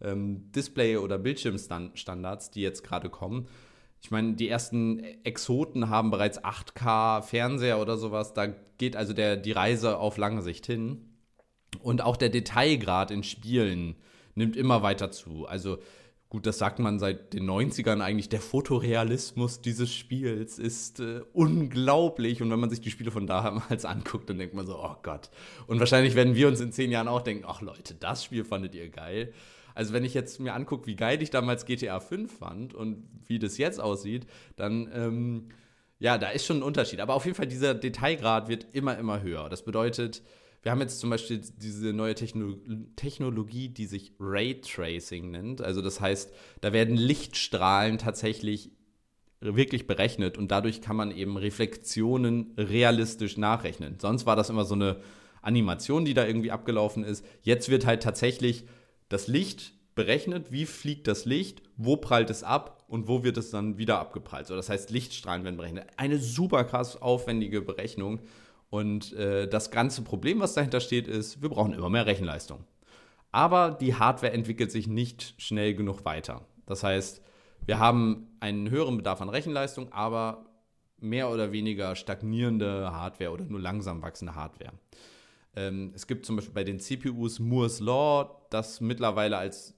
[0.03, 3.47] ähm, Display- oder Bildschirmstandards, die jetzt gerade kommen.
[4.03, 8.33] Ich meine, die ersten Exoten haben bereits 8K Fernseher oder sowas.
[8.33, 8.47] Da
[8.79, 11.11] geht also der, die Reise auf lange Sicht hin.
[11.81, 13.95] Und auch der Detailgrad in Spielen
[14.35, 15.47] nimmt immer weiter zu.
[15.47, 15.79] Also
[16.31, 22.41] gut, das sagt man seit den 90ern eigentlich, der Fotorealismus dieses Spiels ist äh, unglaublich.
[22.41, 25.29] Und wenn man sich die Spiele von damals anguckt, dann denkt man so, oh Gott.
[25.67, 28.77] Und wahrscheinlich werden wir uns in zehn Jahren auch denken, ach Leute, das Spiel fandet
[28.77, 29.35] ihr geil.
[29.75, 33.41] Also wenn ich jetzt mir angucke, wie geil ich damals GTA 5 fand und wie
[33.41, 35.49] das jetzt aussieht, dann, ähm,
[35.99, 37.01] ja, da ist schon ein Unterschied.
[37.01, 39.49] Aber auf jeden Fall, dieser Detailgrad wird immer, immer höher.
[39.49, 40.23] Das bedeutet,
[40.63, 42.55] wir haben jetzt zum Beispiel diese neue Techno
[42.97, 45.63] Technologie, die sich Raytracing nennt.
[45.63, 48.71] Also das heißt, da werden Lichtstrahlen tatsächlich
[49.41, 53.99] wirklich berechnet und dadurch kann man eben Reflexionen realistisch nachrechnen.
[53.99, 55.01] Sonst war das immer so eine
[55.41, 57.25] Animation, die da irgendwie abgelaufen ist.
[57.43, 58.65] Jetzt wird halt tatsächlich
[59.09, 63.51] das Licht berechnet, wie fliegt das Licht, wo prallt es ab und wo wird es
[63.51, 64.47] dann wieder abgeprallt.
[64.47, 65.87] So, das heißt, Lichtstrahlen werden berechnet.
[65.97, 68.21] Eine super krass aufwendige Berechnung.
[68.71, 72.65] Und äh, das ganze Problem, was dahinter steht, ist, wir brauchen immer mehr Rechenleistung.
[73.33, 76.47] Aber die Hardware entwickelt sich nicht schnell genug weiter.
[76.67, 77.23] Das heißt,
[77.67, 80.47] wir haben einen höheren Bedarf an Rechenleistung, aber
[80.99, 84.73] mehr oder weniger stagnierende Hardware oder nur langsam wachsende Hardware.
[85.57, 89.75] Ähm, es gibt zum Beispiel bei den CPUs Moore's Law, das mittlerweile als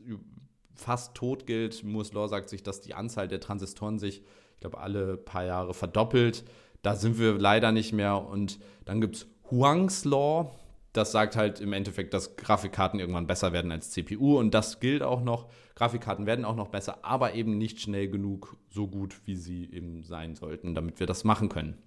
[0.75, 1.85] fast tot gilt.
[1.85, 4.23] Moore's Law sagt sich, dass die Anzahl der Transistoren sich,
[4.55, 6.45] ich glaube, alle paar Jahre verdoppelt.
[6.83, 8.27] Da sind wir leider nicht mehr.
[8.27, 10.51] Und dann gibt es Huang's Law,
[10.93, 15.03] das sagt halt im Endeffekt, dass Grafikkarten irgendwann besser werden als CPU und das gilt
[15.03, 15.49] auch noch.
[15.75, 20.03] Grafikkarten werden auch noch besser, aber eben nicht schnell genug so gut, wie sie eben
[20.03, 21.79] sein sollten, damit wir das machen können.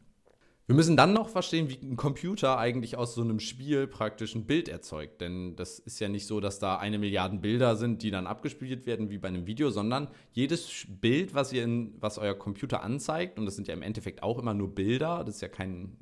[0.68, 4.46] Wir müssen dann noch verstehen, wie ein Computer eigentlich aus so einem Spiel praktisch ein
[4.46, 5.22] Bild erzeugt.
[5.22, 8.88] Denn das ist ja nicht so, dass da eine Milliarde Bilder sind, die dann abgespielt
[8.88, 13.38] werden wie bei einem Video, sondern jedes Bild, was, ihr in, was euer Computer anzeigt,
[13.38, 15.98] und das sind ja im Endeffekt auch immer nur Bilder, das ist ja kein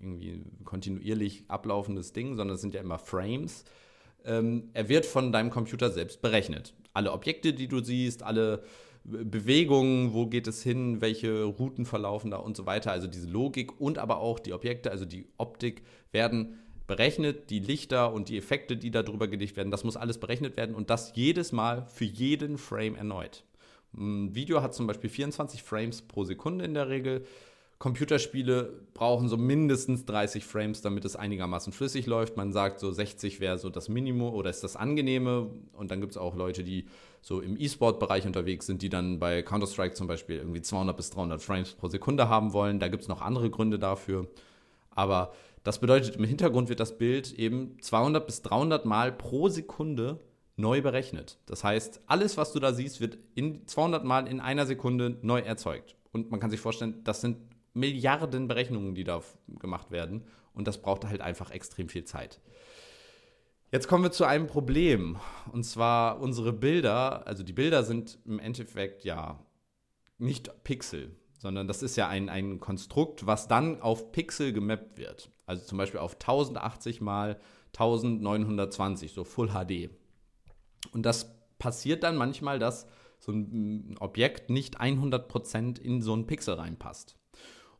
[0.00, 3.64] irgendwie kontinuierlich ablaufendes Ding, sondern es sind ja immer Frames.
[4.24, 6.74] Ähm, er wird von deinem Computer selbst berechnet.
[6.92, 8.64] Alle Objekte, die du siehst, alle
[9.04, 12.92] Bewegungen, wo geht es hin, welche Routen verlaufen da und so weiter.
[12.92, 15.82] Also diese Logik und aber auch die Objekte, also die Optik,
[16.12, 17.50] werden berechnet.
[17.50, 20.90] Die Lichter und die Effekte, die darüber gelegt werden, das muss alles berechnet werden und
[20.90, 23.44] das jedes Mal für jeden Frame erneut.
[23.94, 27.26] Ein Video hat zum Beispiel 24 Frames pro Sekunde in der Regel.
[27.82, 32.36] Computerspiele brauchen so mindestens 30 Frames, damit es einigermaßen flüssig läuft.
[32.36, 35.50] Man sagt, so 60 wäre so das Minimum oder ist das Angenehme.
[35.72, 36.86] Und dann gibt es auch Leute, die
[37.22, 41.42] so im E-Sport-Bereich unterwegs sind, die dann bei Counter-Strike zum Beispiel irgendwie 200 bis 300
[41.42, 42.78] Frames pro Sekunde haben wollen.
[42.78, 44.28] Da gibt es noch andere Gründe dafür.
[44.92, 45.32] Aber
[45.64, 50.20] das bedeutet, im Hintergrund wird das Bild eben 200 bis 300 Mal pro Sekunde
[50.54, 51.40] neu berechnet.
[51.46, 55.40] Das heißt, alles, was du da siehst, wird in 200 Mal in einer Sekunde neu
[55.40, 55.96] erzeugt.
[56.12, 57.38] Und man kann sich vorstellen, das sind
[57.74, 59.22] Milliarden Berechnungen, die da
[59.58, 60.24] gemacht werden.
[60.54, 62.40] Und das braucht halt einfach extrem viel Zeit.
[63.70, 65.18] Jetzt kommen wir zu einem Problem.
[65.50, 69.38] Und zwar unsere Bilder, also die Bilder sind im Endeffekt ja
[70.18, 75.30] nicht Pixel, sondern das ist ja ein, ein Konstrukt, was dann auf Pixel gemappt wird.
[75.46, 77.40] Also zum Beispiel auf 1080 mal
[77.72, 79.90] 1920, so Full HD.
[80.92, 82.86] Und das passiert dann manchmal, dass
[83.18, 87.16] so ein Objekt nicht 100% in so einen Pixel reinpasst.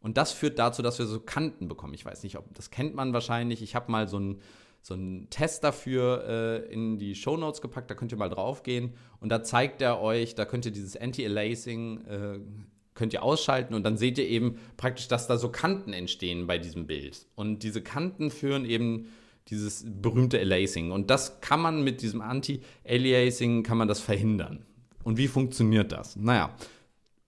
[0.02, 1.94] Und das führt dazu, dass wir so Kanten bekommen.
[1.94, 3.62] Ich weiß nicht, ob das kennt man wahrscheinlich.
[3.62, 4.40] Ich habe mal so einen
[4.82, 4.96] so
[5.30, 9.28] Test dafür äh, in die Show Notes gepackt, da könnt ihr mal drauf gehen und
[9.28, 14.28] da zeigt er euch, da könnt ihr dieses Anti-Aliasing äh, ausschalten und dann seht ihr
[14.28, 17.26] eben praktisch, dass da so Kanten entstehen bei diesem Bild.
[17.34, 19.06] Und diese Kanten führen eben
[19.48, 20.92] dieses berühmte Aliasing.
[20.92, 24.64] Und das kann man mit diesem Anti-Aliasing, kann man das verhindern.
[25.02, 26.14] Und wie funktioniert das?
[26.14, 26.54] Naja,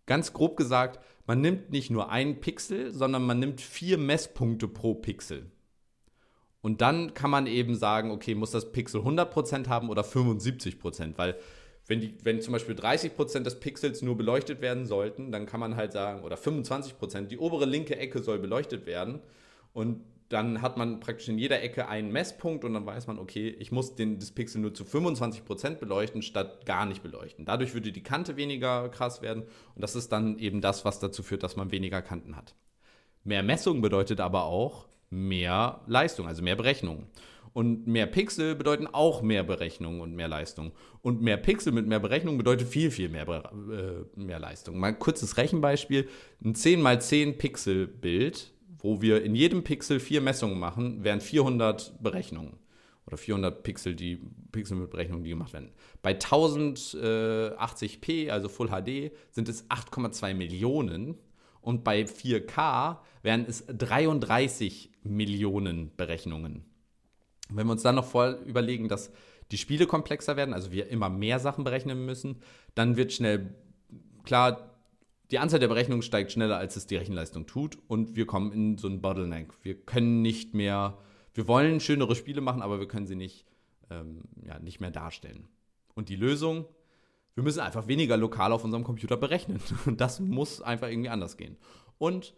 [0.06, 4.94] ganz grob gesagt, man nimmt nicht nur einen Pixel, sondern man nimmt vier Messpunkte pro
[4.94, 5.50] Pixel.
[6.60, 11.36] Und dann kann man eben sagen, okay, muss das Pixel 100% haben oder 75%, weil
[11.86, 15.76] wenn, die, wenn zum Beispiel 30% des Pixels nur beleuchtet werden sollten, dann kann man
[15.76, 19.20] halt sagen, oder 25%, die obere linke Ecke soll beleuchtet werden.
[19.74, 20.00] Und
[20.34, 23.70] dann hat man praktisch in jeder Ecke einen Messpunkt und dann weiß man, okay, ich
[23.70, 27.44] muss den, das Pixel nur zu 25% beleuchten, statt gar nicht beleuchten.
[27.44, 31.22] Dadurch würde die Kante weniger krass werden und das ist dann eben das, was dazu
[31.22, 32.56] führt, dass man weniger Kanten hat.
[33.22, 37.06] Mehr Messung bedeutet aber auch mehr Leistung, also mehr Berechnungen.
[37.52, 40.72] Und mehr Pixel bedeuten auch mehr Berechnungen und mehr Leistung.
[41.02, 44.76] Und mehr Pixel mit mehr Berechnung bedeutet viel, viel mehr, äh, mehr Leistung.
[44.80, 46.08] Mal ein kurzes Rechenbeispiel.
[46.44, 48.52] Ein 10 x 10 Pixel Bild
[48.84, 52.58] wo wir in jedem Pixel vier Messungen machen, wären 400 Berechnungen.
[53.06, 54.20] Oder 400 Pixel, die
[54.52, 55.70] Pixel mit Berechnungen, die gemacht werden.
[56.02, 61.14] Bei 1080p, also Full HD, sind es 8,2 Millionen.
[61.62, 66.66] Und bei 4K wären es 33 Millionen Berechnungen.
[67.48, 69.10] Wenn wir uns dann noch voll überlegen, dass
[69.50, 72.42] die Spiele komplexer werden, also wir immer mehr Sachen berechnen müssen,
[72.74, 73.54] dann wird schnell
[74.24, 74.73] klar,
[75.30, 78.78] die Anzahl der Berechnungen steigt schneller, als es die Rechenleistung tut und wir kommen in
[78.78, 79.52] so einen Bottleneck.
[79.62, 80.98] Wir können nicht mehr,
[81.32, 83.46] wir wollen schönere Spiele machen, aber wir können sie nicht,
[83.90, 85.48] ähm, ja, nicht mehr darstellen.
[85.94, 86.66] Und die Lösung,
[87.34, 89.60] wir müssen einfach weniger lokal auf unserem Computer berechnen.
[89.86, 91.56] Und das muss einfach irgendwie anders gehen.
[91.98, 92.34] Und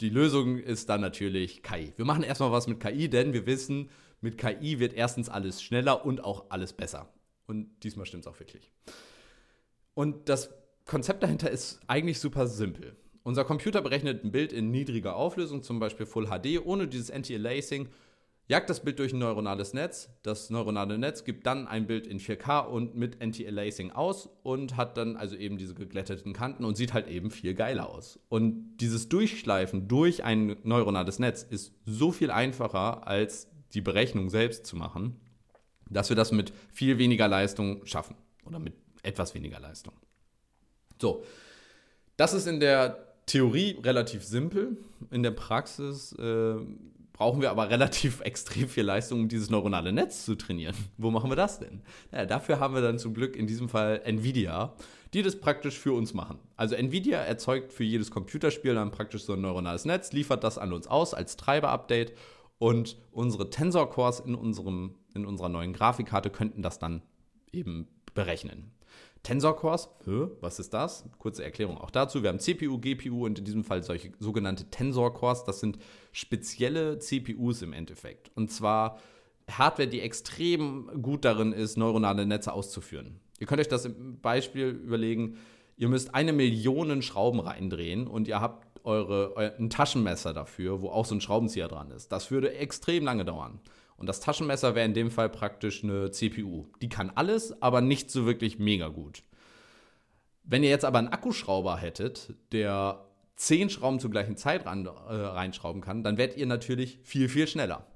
[0.00, 1.92] die Lösung ist dann natürlich KI.
[1.96, 3.90] Wir machen erstmal was mit KI, denn wir wissen,
[4.20, 7.08] mit KI wird erstens alles schneller und auch alles besser.
[7.46, 8.70] Und diesmal stimmt es auch wirklich.
[9.94, 10.50] Und das
[10.86, 12.96] Konzept dahinter ist eigentlich super simpel.
[13.22, 17.88] Unser Computer berechnet ein Bild in niedriger Auflösung, zum Beispiel Full HD, ohne dieses Anti-Aliasing.
[18.48, 20.08] jagt das Bild durch ein neuronales Netz.
[20.22, 24.96] Das neuronale Netz gibt dann ein Bild in 4K und mit Anti-Aliasing aus und hat
[24.96, 28.18] dann also eben diese geglätteten Kanten und sieht halt eben viel geiler aus.
[28.28, 34.66] Und dieses Durchschleifen durch ein neuronales Netz ist so viel einfacher als die Berechnung selbst
[34.66, 35.20] zu machen,
[35.90, 39.94] dass wir das mit viel weniger Leistung schaffen oder mit etwas weniger Leistung.
[41.00, 41.24] So,
[42.16, 44.76] das ist in der Theorie relativ simpel.
[45.10, 46.54] In der Praxis äh,
[47.12, 50.74] brauchen wir aber relativ extrem viel Leistung, um dieses neuronale Netz zu trainieren.
[50.98, 51.82] Wo machen wir das denn?
[52.10, 54.74] Naja, dafür haben wir dann zum Glück in diesem Fall Nvidia,
[55.14, 56.38] die das praktisch für uns machen.
[56.56, 60.72] Also Nvidia erzeugt für jedes Computerspiel dann praktisch so ein neuronales Netz, liefert das an
[60.72, 62.14] uns aus als Treiber-Update
[62.58, 64.34] und unsere Tensor-Cores in,
[65.14, 67.02] in unserer neuen Grafikkarte könnten das dann
[67.52, 68.72] eben berechnen.
[69.22, 69.88] Tensor Cores,
[70.40, 71.04] was ist das?
[71.18, 72.22] Kurze Erklärung auch dazu.
[72.22, 75.44] Wir haben CPU, GPU und in diesem Fall solche sogenannte Tensor Cores.
[75.44, 75.78] Das sind
[76.12, 78.30] spezielle CPUs im Endeffekt.
[78.34, 78.98] Und zwar
[79.50, 83.20] Hardware, die extrem gut darin ist, neuronale Netze auszuführen.
[83.38, 85.36] Ihr könnt euch das im Beispiel überlegen.
[85.76, 91.04] Ihr müsst eine Million Schrauben reindrehen und ihr habt eure, ein Taschenmesser dafür, wo auch
[91.04, 92.12] so ein Schraubenzieher dran ist.
[92.12, 93.60] Das würde extrem lange dauern.
[94.00, 96.66] Und das Taschenmesser wäre in dem Fall praktisch eine CPU.
[96.80, 99.22] Die kann alles, aber nicht so wirklich mega gut.
[100.42, 103.04] Wenn ihr jetzt aber einen Akkuschrauber hättet, der
[103.36, 107.46] zehn Schrauben zur gleichen Zeit ran, äh, reinschrauben kann, dann werdet ihr natürlich viel, viel
[107.46, 107.86] schneller.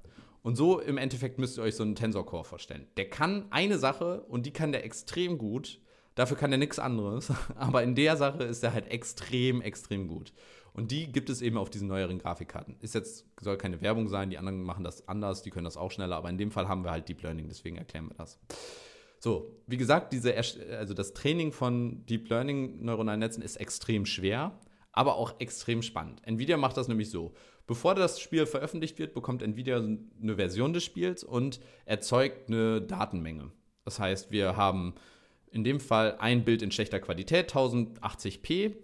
[0.43, 2.87] Und so im Endeffekt müsst ihr euch so einen Tensor Core vorstellen.
[2.99, 5.81] Der kann eine Sache und die kann der extrem gut.
[6.17, 7.33] Dafür kann er nichts anderes.
[7.57, 10.35] Aber in der Sache ist er halt extrem, extrem gut.
[10.75, 12.77] Und die gibt es eben auf diesen neueren Grafikkarten.
[12.81, 15.93] Ist jetzt, soll keine Werbung sein, die anderen machen das anders, die können das auch
[15.93, 18.41] schneller, aber in dem Fall haben wir halt Deep Learning, deswegen erklären wir das.
[19.21, 24.59] So, wie gesagt, diese, also das Training von Deep Learning neuronalen Netzen ist extrem schwer,
[24.93, 26.21] aber auch extrem spannend.
[26.27, 27.35] Nvidia macht das nämlich so.
[27.67, 33.51] Bevor das Spiel veröffentlicht wird, bekommt Nvidia eine Version des Spiels und erzeugt eine Datenmenge.
[33.85, 34.95] Das heißt, wir haben
[35.51, 38.75] in dem Fall ein Bild in schlechter Qualität, 1080p,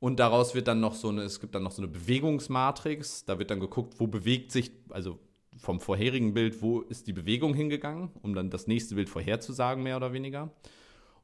[0.00, 3.24] und daraus wird dann noch so eine, es gibt dann noch so eine Bewegungsmatrix.
[3.24, 5.18] Da wird dann geguckt, wo bewegt sich, also
[5.56, 9.96] vom vorherigen Bild, wo ist die Bewegung hingegangen, um dann das nächste Bild vorherzusagen, mehr
[9.96, 10.52] oder weniger.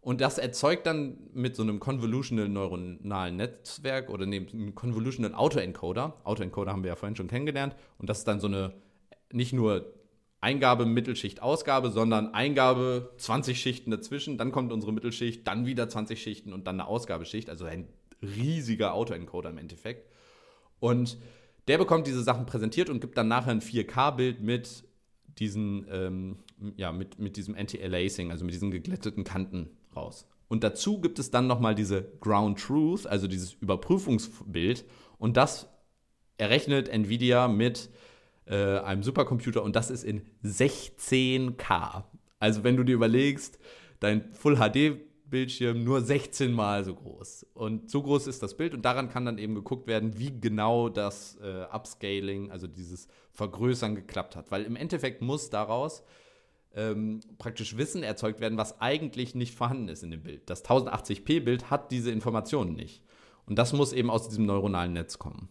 [0.01, 6.21] Und das erzeugt dann mit so einem Convolutional neuronalen Netzwerk oder einem Convolutional Autoencoder.
[6.25, 7.77] Autoencoder haben wir ja vorhin schon kennengelernt.
[7.99, 8.75] Und das ist dann so eine,
[9.33, 9.95] nicht nur
[10.43, 16.21] Eingabe, Mittelschicht, Ausgabe, sondern Eingabe, 20 Schichten dazwischen, dann kommt unsere Mittelschicht, dann wieder 20
[16.21, 17.49] Schichten und dann eine Ausgabeschicht.
[17.49, 17.89] Also ein
[18.25, 20.11] riesiger Autoencoder im Endeffekt.
[20.81, 21.19] Und
[21.69, 24.85] der bekommt diese Sachen präsentiert und gibt dann nachher ein 4K-Bild mit
[25.39, 26.39] diesen, ähm,
[26.77, 30.29] ja, mit, mit diesem Anti-Aliasing, also mit diesen geglätteten Kanten raus.
[30.49, 34.85] Und dazu gibt es dann nochmal diese Ground Truth, also dieses Überprüfungsbild.
[35.19, 35.69] Und das
[36.37, 37.89] errechnet Nvidia mit
[38.47, 42.05] äh, einem Supercomputer und das ist in 16K.
[42.39, 43.59] Also wenn du dir überlegst,
[44.01, 45.01] dein Full HD
[45.35, 47.45] Bildschirm nur 16 Mal so groß.
[47.55, 50.89] Und so groß ist das Bild und daran kann dann eben geguckt werden, wie genau
[50.89, 54.53] das äh, Upscaling, also dieses Vergrößern geklappt hat.
[54.53, 56.05] Weil im Endeffekt muss daraus
[56.77, 60.49] ähm, praktisch Wissen erzeugt werden, was eigentlich nicht vorhanden ist in dem Bild.
[60.49, 63.03] Das 1080p-Bild hat diese Informationen nicht.
[63.45, 65.49] Und das muss eben aus diesem neuronalen Netz kommen.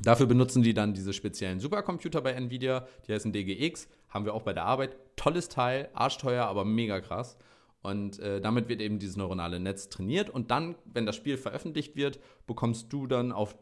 [0.00, 4.42] Dafür benutzen die dann diese speziellen Supercomputer bei Nvidia, die heißen DGX, haben wir auch
[4.42, 4.96] bei der Arbeit.
[5.16, 7.36] Tolles Teil, arschteuer, aber mega krass.
[7.80, 10.30] Und äh, damit wird eben dieses neuronale Netz trainiert.
[10.30, 13.56] Und dann, wenn das Spiel veröffentlicht wird, bekommst du dann auf,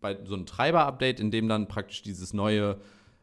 [0.00, 2.78] bei so einem Treiber-Update, in dem dann praktisch dieses neue,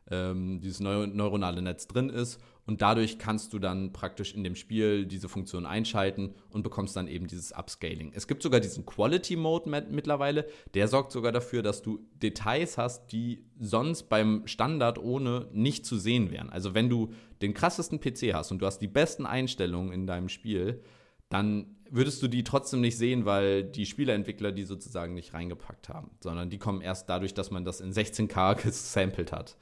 [0.09, 2.39] ähm, dieses neue neuronale Netz drin ist.
[2.69, 7.07] Und dadurch kannst du dann praktisch in dem Spiel diese Funktion einschalten und bekommst dann
[7.07, 8.11] eben dieses Upscaling.
[8.13, 10.45] Es gibt sogar diesen Quality Mode mittlerweile.
[10.75, 15.97] Der sorgt sogar dafür, dass du Details hast, die sonst beim Standard ohne nicht zu
[15.97, 16.51] sehen wären.
[16.51, 17.11] Also wenn du
[17.41, 20.83] den krassesten PC hast und du hast die besten Einstellungen in deinem Spiel,
[21.29, 26.11] dann würdest du die trotzdem nicht sehen, weil die Spieleentwickler die sozusagen nicht reingepackt haben,
[26.19, 29.57] sondern die kommen erst dadurch, dass man das in 16K gesampelt hat.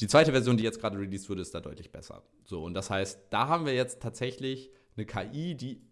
[0.00, 2.22] Die zweite Version, die jetzt gerade released wurde, ist da deutlich besser.
[2.44, 5.82] So, und das heißt, da haben wir jetzt tatsächlich eine KI, die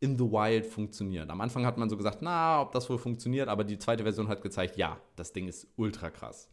[0.00, 1.28] in the wild funktioniert.
[1.28, 4.28] Am Anfang hat man so gesagt, na, ob das wohl funktioniert, aber die zweite Version
[4.28, 6.48] hat gezeigt, ja, das Ding ist ultra krass.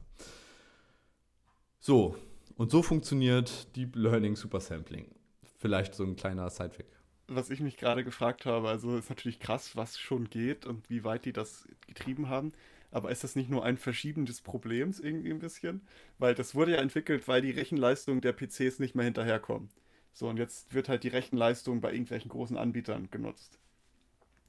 [1.80, 2.16] So,
[2.56, 5.14] und so funktioniert Deep Learning Super Sampling.
[5.60, 7.00] Vielleicht so ein kleiner Sidefact.
[7.28, 11.04] Was ich mich gerade gefragt habe, also ist natürlich krass, was schon geht und wie
[11.04, 12.54] weit die das getrieben haben.
[12.96, 15.82] Aber ist das nicht nur ein Verschieben des Problems irgendwie ein bisschen?
[16.18, 19.70] Weil das wurde ja entwickelt, weil die Rechenleistung der PCs nicht mehr hinterherkommen.
[20.14, 23.60] So, und jetzt wird halt die Rechenleistung bei irgendwelchen großen Anbietern genutzt.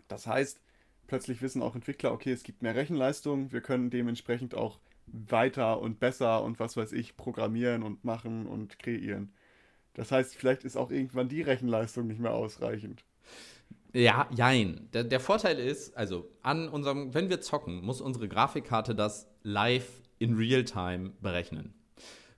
[0.07, 0.61] Das heißt,
[1.09, 4.79] plötzlich wissen auch Entwickler, okay, es gibt mehr Rechenleistung, wir können dementsprechend auch
[5.09, 9.33] weiter und besser und was weiß ich programmieren und machen und kreieren.
[9.95, 13.05] Das heißt, vielleicht ist auch irgendwann die Rechenleistung nicht mehr ausreichend.
[13.93, 14.89] Ja, jein.
[14.93, 20.03] Der, der Vorteil ist, also an unserem, wenn wir zocken, muss unsere Grafikkarte das live
[20.19, 21.75] in Realtime berechnen.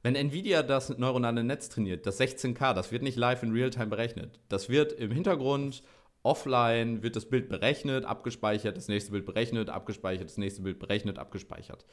[0.03, 4.39] Wenn Nvidia das neuronale Netz trainiert, das 16K, das wird nicht live in Realtime berechnet.
[4.49, 5.83] Das wird im Hintergrund
[6.23, 11.19] offline, wird das Bild berechnet, abgespeichert, das nächste Bild berechnet, abgespeichert, das nächste Bild berechnet,
[11.19, 11.85] abgespeichert.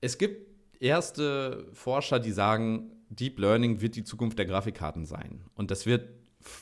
[0.00, 0.46] Es gibt
[0.80, 5.44] erste Forscher, die sagen, Deep Learning wird die Zukunft der Grafikkarten sein.
[5.54, 6.08] Und das wird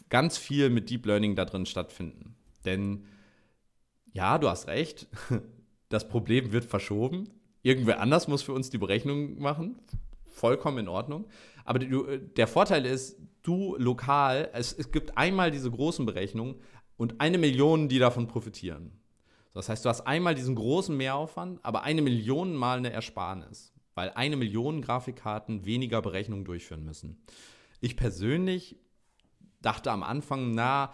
[0.09, 2.37] ganz viel mit Deep Learning da drin stattfinden.
[2.65, 3.05] Denn
[4.13, 5.09] ja, du hast recht,
[5.89, 7.29] das Problem wird verschoben.
[7.63, 9.77] Irgendwer anders muss für uns die Berechnung machen.
[10.27, 11.27] Vollkommen in Ordnung.
[11.65, 16.57] Aber der Vorteil ist, du lokal, es, es gibt einmal diese großen Berechnungen
[16.97, 18.93] und eine Million, die davon profitieren.
[19.55, 24.11] Das heißt, du hast einmal diesen großen Mehraufwand, aber eine Million mal eine Ersparnis, weil
[24.11, 27.23] eine Million Grafikkarten weniger Berechnungen durchführen müssen.
[27.81, 28.77] Ich persönlich
[29.63, 30.93] dachte am Anfang, na,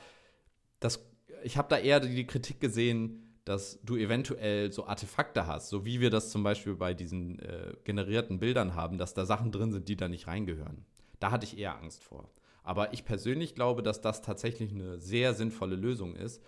[0.80, 1.04] das,
[1.42, 6.00] ich habe da eher die Kritik gesehen, dass du eventuell so Artefakte hast, so wie
[6.00, 9.88] wir das zum Beispiel bei diesen äh, generierten Bildern haben, dass da Sachen drin sind,
[9.88, 10.84] die da nicht reingehören.
[11.18, 12.30] Da hatte ich eher Angst vor.
[12.62, 16.42] Aber ich persönlich glaube, dass das tatsächlich eine sehr sinnvolle Lösung ist.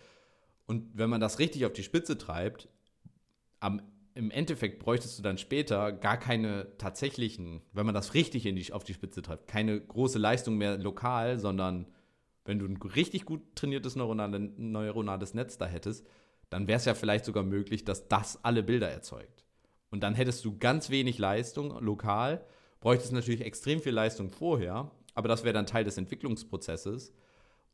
[0.66, 2.68] Und wenn man das richtig auf die Spitze treibt,
[3.61, 3.81] am,
[4.14, 8.85] im Endeffekt bräuchtest du dann später gar keine tatsächlichen, wenn man das richtig die, auf
[8.85, 11.87] die Spitze treibt, keine große Leistung mehr lokal, sondern
[12.45, 16.07] wenn du ein richtig gut trainiertes neuronale, neuronales Netz da hättest,
[16.49, 19.45] dann wäre es ja vielleicht sogar möglich, dass das alle Bilder erzeugt.
[19.91, 22.45] Und dann hättest du ganz wenig Leistung lokal,
[22.80, 27.12] bräuchtest natürlich extrem viel Leistung vorher, aber das wäre dann Teil des Entwicklungsprozesses.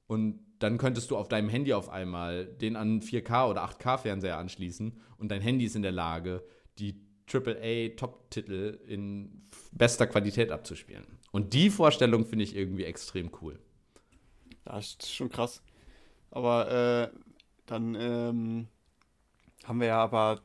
[0.07, 4.99] Und dann könntest du auf deinem Handy auf einmal den an 4K oder 8K-Fernseher anschließen
[5.19, 6.45] und dein Handy ist in der Lage,
[6.79, 11.07] die AAA-Top-Titel in bester Qualität abzuspielen.
[11.33, 13.59] Und die Vorstellung finde ich irgendwie extrem cool.
[14.67, 15.63] Das ist schon krass.
[16.31, 17.19] Aber äh,
[17.67, 18.69] dann ähm,
[19.65, 20.41] haben wir ja aber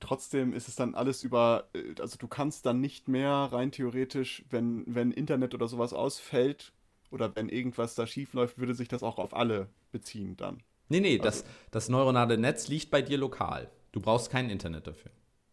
[0.00, 4.44] trotzdem ist es dann alles über, äh, also du kannst dann nicht mehr rein theoretisch,
[4.50, 6.72] wenn, wenn Internet oder sowas ausfällt
[7.10, 10.62] oder wenn irgendwas da schief läuft, würde sich das auch auf alle beziehen dann.
[10.88, 13.70] Nee, nee, also, das, das neuronale Netz liegt bei dir lokal.
[13.92, 15.12] Du brauchst kein Internet dafür.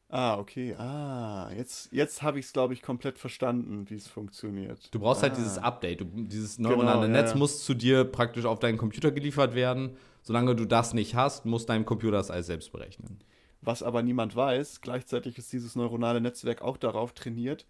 [0.10, 0.74] Ah, okay.
[0.76, 4.94] Ah, jetzt, jetzt habe ich es, glaube ich, komplett verstanden, wie es funktioniert.
[4.94, 5.36] Du brauchst halt ah.
[5.36, 6.02] halt dieses Update.
[6.02, 7.38] Du, dieses neuronale genau, Netz ja.
[7.38, 9.98] muss zu dir praktisch auf deinen Computer geliefert werden.
[10.22, 13.20] Solange du das nicht hast, muss dein Computer das alles selbst berechnen.
[13.62, 17.66] Was aber niemand weiß, gleichzeitig ist dieses neuronale Netzwerk auch darauf trainiert,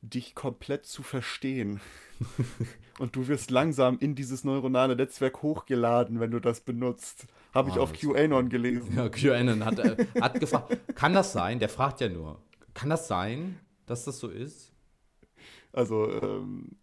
[0.00, 1.80] dich komplett zu verstehen.
[2.98, 7.26] Und du wirst langsam in dieses neuronale Netzwerk hochgeladen, wenn du das benutzt.
[7.54, 8.96] Habe ich oh, auf QAnon gelesen.
[8.96, 11.60] Ja, QAnon hat, äh, hat gefragt, kann das sein?
[11.60, 12.42] Der fragt ja nur,
[12.74, 14.72] kann das sein, dass das so ist?
[15.72, 16.76] Also, ähm,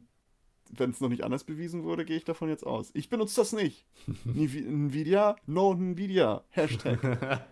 [0.70, 2.92] wenn es noch nicht anders bewiesen wurde, gehe ich davon jetzt aus.
[2.94, 3.86] Ich benutze das nicht.
[4.26, 6.44] Nvidia, no Nvidia.
[6.50, 7.48] Hashtag.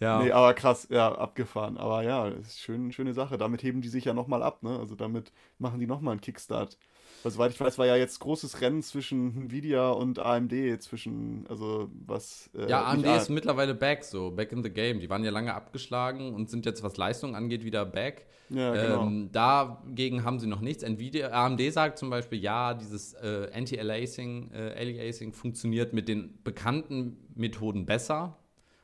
[0.00, 0.22] Ja.
[0.22, 1.78] Nee, aber krass, ja, abgefahren.
[1.78, 3.38] Aber ja, ist schön, schöne Sache.
[3.38, 4.76] Damit heben die sich ja nochmal ab, ne?
[4.78, 6.78] Also damit machen die nochmal einen Kickstart.
[7.22, 10.52] Weil soweit ich weiß, war ja jetzt großes Rennen zwischen Nvidia und AMD,
[10.82, 12.50] zwischen, also was.
[12.54, 15.00] Äh, ja, AMD ist mittlerweile back, so, back in the game.
[15.00, 18.26] Die waren ja lange abgeschlagen und sind jetzt, was Leistung angeht, wieder back.
[18.50, 19.06] Ja, genau.
[19.06, 20.82] Ähm, dagegen haben sie noch nichts.
[20.82, 27.16] Nvidia, AMD sagt zum Beispiel, ja, dieses äh, Anti-Aliasing äh, Aliasing funktioniert mit den bekannten
[27.34, 28.36] Methoden besser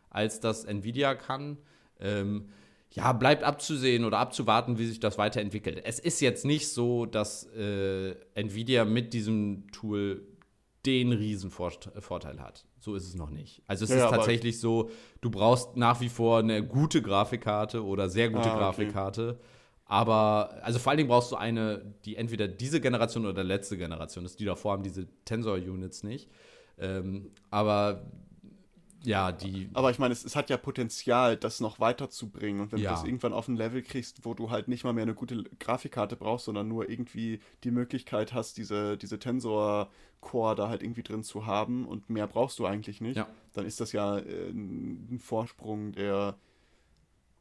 [0.09, 1.59] als das Nvidia kann.
[2.01, 2.49] Ähm,
[2.93, 5.81] ja, bleibt abzusehen oder abzuwarten, wie sich das weiterentwickelt.
[5.85, 10.27] Es ist jetzt nicht so, dass äh, Nvidia mit diesem Tool
[10.87, 12.67] den Riesenvorteil hat.
[12.81, 13.63] So ist es noch nicht.
[13.67, 18.09] Also es ja, ist tatsächlich so, du brauchst nach wie vor eine gute Grafikkarte oder
[18.09, 19.39] sehr gute ah, Grafikkarte.
[19.85, 24.25] Aber, also vor allen Dingen brauchst du eine, die entweder diese Generation oder letzte Generation
[24.25, 24.41] ist.
[24.41, 26.31] Die davor haben diese Tensor-Units nicht.
[26.79, 28.11] Ähm, aber
[29.03, 29.71] ja, die.
[29.73, 32.61] Aber ich meine, es, es, hat ja Potenzial, das noch weiterzubringen.
[32.61, 32.91] Und wenn ja.
[32.91, 35.45] du das irgendwann auf ein Level kriegst, wo du halt nicht mal mehr eine gute
[35.59, 41.23] Grafikkarte brauchst, sondern nur irgendwie die Möglichkeit hast, diese, diese Tensor-Core da halt irgendwie drin
[41.23, 43.27] zu haben und mehr brauchst du eigentlich nicht, ja.
[43.55, 46.37] dann ist das ja äh, ein Vorsprung, der,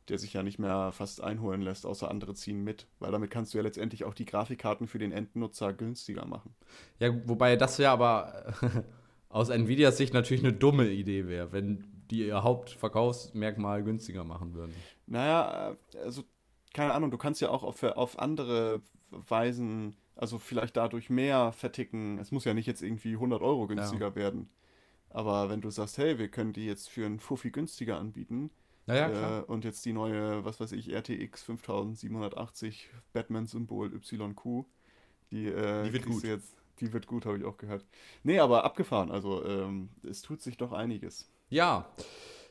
[0.08, 2.88] der sich ja nicht mehr fast einholen lässt, außer andere ziehen mit.
[3.00, 6.56] Weil damit kannst du ja letztendlich auch die Grafikkarten für den Endnutzer günstiger machen.
[7.00, 8.54] Ja, wobei das ja aber.
[9.30, 14.74] aus Nvidias Sicht natürlich eine dumme Idee wäre, wenn die ihr Hauptverkaufsmerkmal günstiger machen würden.
[15.06, 16.24] Naja, also
[16.74, 22.18] keine Ahnung, du kannst ja auch auf, auf andere Weisen, also vielleicht dadurch mehr verticken.
[22.20, 24.16] Es muss ja nicht jetzt irgendwie 100 Euro günstiger ja.
[24.16, 24.50] werden.
[25.10, 28.52] Aber wenn du sagst, hey, wir können die jetzt für einen Fuffi günstiger anbieten
[28.86, 34.66] Naja, äh, und jetzt die neue, was weiß ich, RTX 5780 Batman-Symbol YQ,
[35.32, 36.24] die, äh, Die wird gut.
[36.24, 37.86] jetzt, die wird gut, habe ich auch gehört.
[38.24, 41.32] Nee, aber abgefahren, also ähm, es tut sich doch einiges.
[41.50, 41.90] Ja,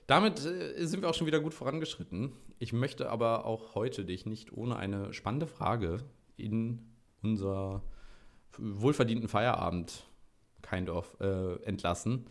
[0.07, 2.33] damit äh, sind wir auch schon wieder gut vorangeschritten.
[2.59, 6.05] Ich möchte aber auch heute dich nicht ohne eine spannende Frage
[6.37, 6.81] in
[7.23, 7.83] unser
[8.57, 10.09] wohlverdienten Feierabend,
[10.63, 12.27] kind of, äh, entlassen.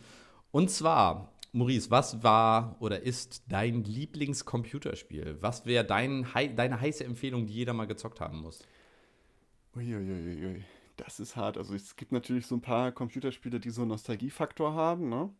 [0.50, 5.38] Und zwar, Maurice, was war oder ist dein Lieblingscomputerspiel?
[5.40, 6.26] Was wäre dein,
[6.56, 8.62] deine heiße Empfehlung, die jeder mal gezockt haben muss?
[9.74, 10.64] Uiuiuiui,
[10.98, 11.56] das ist hart.
[11.58, 15.32] Also es gibt natürlich so ein paar Computerspiele, die so einen Nostalgiefaktor haben, ne?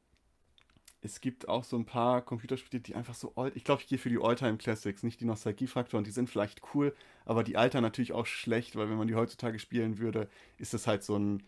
[1.01, 3.55] Es gibt auch so ein paar Computerspiele, die einfach so old.
[3.57, 6.05] Ich glaube, ich gehe für die Alltime Classics, nicht die Nostalgiefaktoren.
[6.05, 6.95] Die sind vielleicht cool,
[7.25, 10.89] aber die altern natürlich auch schlecht, weil wenn man die heutzutage spielen würde, ist das
[10.89, 11.45] halt so ein,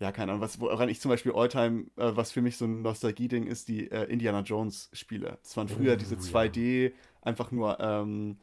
[0.00, 2.82] ja, keine Ahnung, was, woran ich zum Beispiel Alltime, äh, was für mich so ein
[2.82, 5.38] Nostalgie-Ding ist, die äh, Indiana Jones-Spiele.
[5.42, 6.18] Das waren früher Oh, diese ja.
[6.18, 8.38] 2D, einfach nur ähm,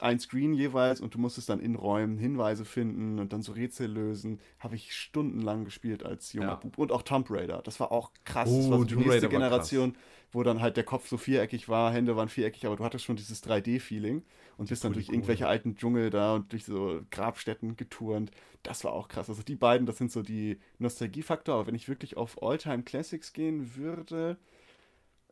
[0.00, 3.90] ein Screen jeweils und du musstest dann in Räumen Hinweise finden und dann so Rätsel
[3.90, 4.40] lösen.
[4.58, 6.54] Habe ich stundenlang gespielt als junger Ja.
[6.54, 6.78] Bub.
[6.78, 7.60] Und auch Tomb Raider.
[7.62, 8.48] Das war auch krass.
[8.50, 9.96] Oh, das war so die Tomb nächste Raider Generation,
[10.32, 13.16] wo dann halt der Kopf so viereckig war, Hände waren viereckig, aber du hattest schon
[13.16, 14.22] dieses 3D-Feeling
[14.56, 15.14] und bist dann durch Polygon.
[15.20, 18.30] irgendwelche alten Dschungel da und durch so Grabstätten geturnt.
[18.62, 19.28] Das war auch krass.
[19.28, 21.54] Also die beiden, das sind so die Nostalgiefaktor.
[21.54, 24.38] Aber wenn ich wirklich auf All-Time Classics gehen würde,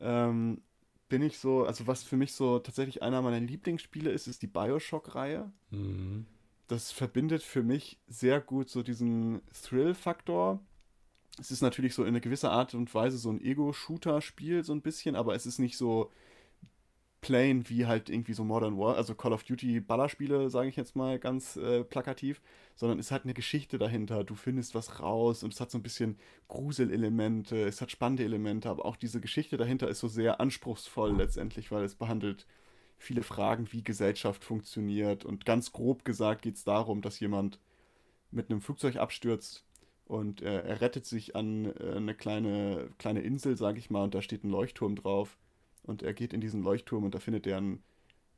[0.00, 0.60] ähm,
[1.14, 4.48] bin ich so, also was für mich so tatsächlich einer meiner Lieblingsspiele ist, ist die
[4.48, 5.48] Bioshock-Reihe.
[5.70, 6.26] Mhm.
[6.66, 10.58] Das verbindet für mich sehr gut so diesen Thrill-Faktor.
[11.38, 14.82] Es ist natürlich so in einer gewisser Art und Weise so ein Ego-Shooter-Spiel, so ein
[14.82, 16.10] bisschen, aber es ist nicht so
[17.24, 20.94] plain wie halt irgendwie so Modern War, also Call of Duty Ballerspiele, sage ich jetzt
[20.94, 22.42] mal ganz äh, plakativ,
[22.74, 24.24] sondern es hat eine Geschichte dahinter.
[24.24, 26.18] Du findest was raus und es hat so ein bisschen
[26.48, 31.72] Gruselelemente, es hat spannende Elemente, aber auch diese Geschichte dahinter ist so sehr anspruchsvoll letztendlich,
[31.72, 32.46] weil es behandelt
[32.98, 37.58] viele Fragen, wie Gesellschaft funktioniert und ganz grob gesagt geht es darum, dass jemand
[38.32, 39.64] mit einem Flugzeug abstürzt
[40.04, 44.14] und äh, er rettet sich an äh, eine kleine, kleine Insel, sage ich mal, und
[44.14, 45.38] da steht ein Leuchtturm drauf.
[45.84, 47.82] Und er geht in diesen Leuchtturm und da findet er einen,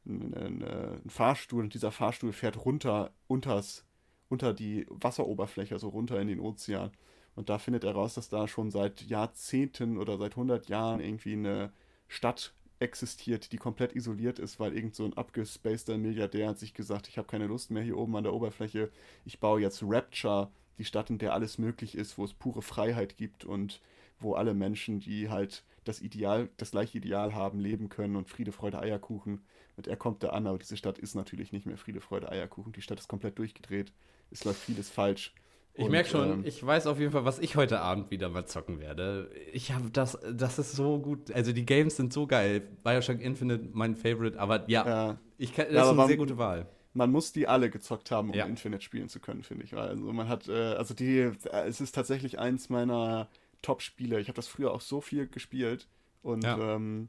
[0.05, 3.85] einen, einen, äh, Fahrstuhl und dieser Fahrstuhl fährt runter unters,
[4.29, 6.91] unter die Wasseroberfläche, also runter in den Ozean.
[7.37, 11.35] Und da findet er raus, dass da schon seit Jahrzehnten oder seit 100 Jahren irgendwie
[11.35, 11.71] eine
[12.09, 17.09] Stadt existiert, die komplett isoliert ist, weil irgend so ein abgespaceter Milliardär hat sich gesagt,
[17.09, 18.91] ich habe keine Lust mehr hier oben an der Oberfläche,
[19.25, 23.17] ich baue jetzt Rapture, die Stadt, in der alles möglich ist, wo es pure Freiheit
[23.17, 23.81] gibt und
[24.21, 28.53] wo alle Menschen, die halt das Ideal, das gleiche Ideal haben, leben können und Friede,
[28.53, 29.45] Freude, Eierkuchen.
[29.77, 32.73] Und er kommt da an, aber diese Stadt ist natürlich nicht mehr Friede, Freude, Eierkuchen.
[32.73, 33.93] Die Stadt ist komplett durchgedreht.
[34.31, 35.35] Es läuft vieles falsch.
[35.79, 38.47] Ich merke schon, ähm, ich weiß auf jeden Fall, was ich heute Abend wieder mal
[38.47, 39.31] zocken werde.
[39.53, 41.31] Ich habe das, das ist so gut.
[41.33, 42.63] Also die Games sind so geil.
[42.83, 46.17] Bioshock Infinite, mein Favorite, aber ja, äh, ich kann, das Ja, ist eine man- sehr
[46.17, 46.67] gute Wahl.
[46.95, 48.47] man muss die alle gezockt haben, um Ja.
[48.47, 49.75] Infinite spielen zu können, finde ich.
[49.77, 51.33] Also man hat, äh, also die, äh,
[51.67, 53.29] es ist tatsächlich eins meiner
[53.67, 54.21] Top-Spiele.
[54.21, 55.89] Ich habe das früher auch so viel gespielt.
[56.23, 56.75] Und Ja.
[56.77, 57.09] ähm,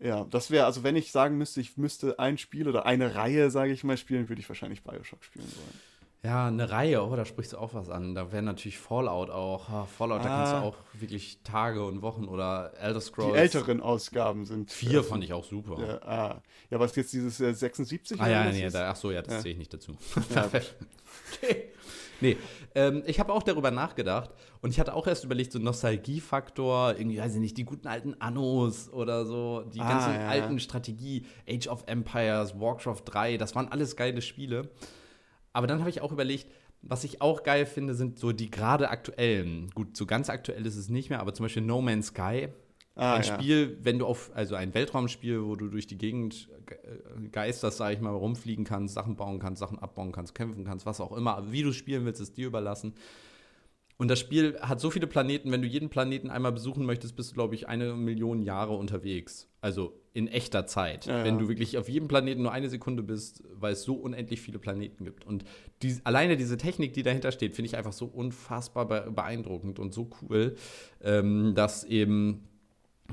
[0.00, 3.50] ja, das wäre, also wenn ich sagen müsste, ich müsste ein Spiel oder eine Reihe,
[3.50, 5.80] sage ich mal, spielen, würde ich wahrscheinlich Bioshock spielen wollen.
[6.22, 8.14] Ja, eine Reihe, oh, da sprichst du auch was an.
[8.16, 9.68] Da wäre natürlich Fallout auch.
[9.68, 10.62] Ah, Fallout, da kannst du Ah.
[10.62, 13.36] auch wirklich Tage und Wochen oder Elder Die Scrolls.
[13.36, 14.72] älteren Ausgaben sind.
[14.72, 15.78] Vier äh, fand ich auch super.
[15.80, 16.42] Ja, ah.
[16.70, 19.40] ja, was jetzt dieses äh, 76 Ah ja, nee, da, ach so, ja, das Ja.
[19.40, 19.96] zähle ich nicht dazu.
[20.34, 20.50] Ja.
[22.20, 22.36] nee,
[22.74, 24.30] ähm, ich habe auch darüber nachgedacht
[24.62, 28.14] und ich hatte auch erst überlegt, so Nostalgiefaktor, irgendwie, weiß ich nicht, die guten alten
[28.20, 30.28] Annos oder so, die Ah, ganzen ja.
[30.28, 34.70] alten Strategie, Age of Empires, Warcraft 3, das waren alles geile Spiele.
[35.52, 36.46] Aber dann habe ich auch überlegt,
[36.82, 39.70] was ich auch geil finde, sind so die gerade aktuellen.
[39.74, 42.48] Gut, so ganz aktuell ist es nicht mehr, aber zum Beispiel No Man's Sky.
[42.96, 43.34] Ah, ein ja.
[43.34, 47.76] Spiel, wenn du auf, also ein Weltraumspiel, wo du durch die Gegend ge- äh, geisterst,
[47.76, 51.14] sag ich mal, rumfliegen kannst, Sachen bauen kannst, Sachen abbauen kannst, kämpfen kannst, was auch
[51.14, 51.52] immer.
[51.52, 52.94] Wie du spielen willst, ist dir überlassen.
[53.98, 57.30] Und das Spiel hat so viele Planeten, wenn du jeden Planeten einmal besuchen möchtest, bist
[57.30, 59.48] du, glaube ich, eine Million Jahre unterwegs.
[59.62, 61.06] Also in echter Zeit.
[61.06, 61.24] Ja, ja.
[61.24, 64.58] Wenn du wirklich auf jedem Planeten nur eine Sekunde bist, weil es so unendlich viele
[64.58, 65.26] Planeten gibt.
[65.26, 65.44] Und
[65.82, 69.92] die, alleine diese Technik, die dahinter steht, finde ich einfach so unfassbar be beeindruckend und
[69.94, 70.56] so cool,
[71.02, 72.48] ähm, dass eben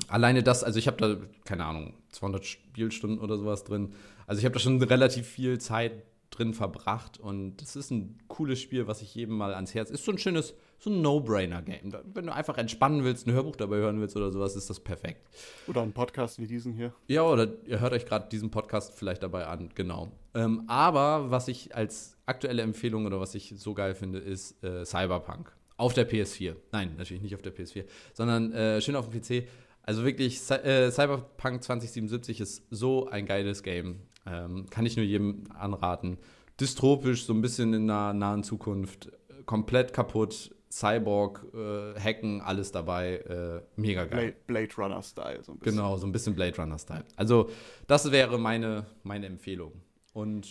[0.08, 3.94] alleine das, also ich habe da, keine Ahnung, 200 Spielstunden oder sowas drin.
[4.28, 8.60] Also ich habe da schon relativ viel Zeit drin verbracht und es ist ein cooles
[8.60, 9.90] Spiel, was ich jedem mal ans Herz.
[9.90, 11.94] Ist so ein schönes, so ein No-Brainer-Game.
[12.14, 15.28] Wenn du einfach entspannen willst, ein Hörbuch dabei hören willst oder sowas, ist das perfekt.
[15.68, 16.94] Oder ein Podcast wie diesen hier.
[17.08, 20.12] Ja, oder ihr hört euch gerade diesen Podcast vielleicht dabei an, genau.
[20.34, 24.86] Ähm, aber was ich als aktuelle Empfehlung oder was ich so geil finde, ist äh,
[24.86, 25.56] Cyberpunk.
[25.78, 26.56] Auf der PS4.
[26.72, 29.48] Nein, natürlich nicht auf der PS4, sondern äh, schön auf dem PC.
[29.84, 34.00] Also wirklich, äh, Cyberpunk 2077 ist so ein geiles Game.
[34.26, 36.18] Ähm, kann ich nur jedem anraten.
[36.60, 39.12] Dystopisch, so ein bisschen in der nahen Zukunft.
[39.46, 40.56] Komplett kaputt.
[40.74, 43.18] Cyborg, äh, Hacken, alles dabei.
[43.18, 44.34] Äh, mega geil.
[44.48, 45.44] Blade, Blade Runner-Style.
[45.44, 47.06] So genau, so ein bisschen Blade Runner-Style.
[47.16, 47.52] Also,
[47.86, 49.74] das wäre meine, meine Empfehlung.
[50.14, 50.48] Und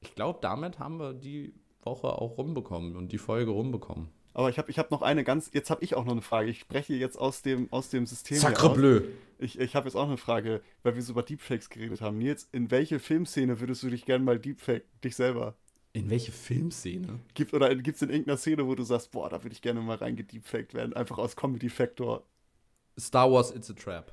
[0.00, 1.54] ich glaube, damit haben wir die
[1.84, 4.08] Woche auch rumbekommen und die Folge rumbekommen.
[4.34, 6.50] Aber ich habe ich hab noch eine ganz, jetzt habe ich auch noch eine Frage.
[6.50, 8.36] Ich spreche jetzt aus dem, aus dem System.
[8.36, 9.00] Sacre bleu.
[9.38, 12.18] Ich, ich habe jetzt auch eine Frage, weil wir so über Deepfakes geredet haben.
[12.18, 15.54] Nils, in welche Filmszene würdest du dich gerne mal Deepfake, dich selber?
[15.92, 17.20] In welche Filmszene?
[17.34, 19.80] Gibt, oder gibt es in irgendeiner Szene, wo du sagst, boah, da würde ich gerne
[19.80, 22.24] mal reingedeepfaked werden, einfach aus Comedy-Factor?
[22.98, 24.12] Star Wars It's a Trap.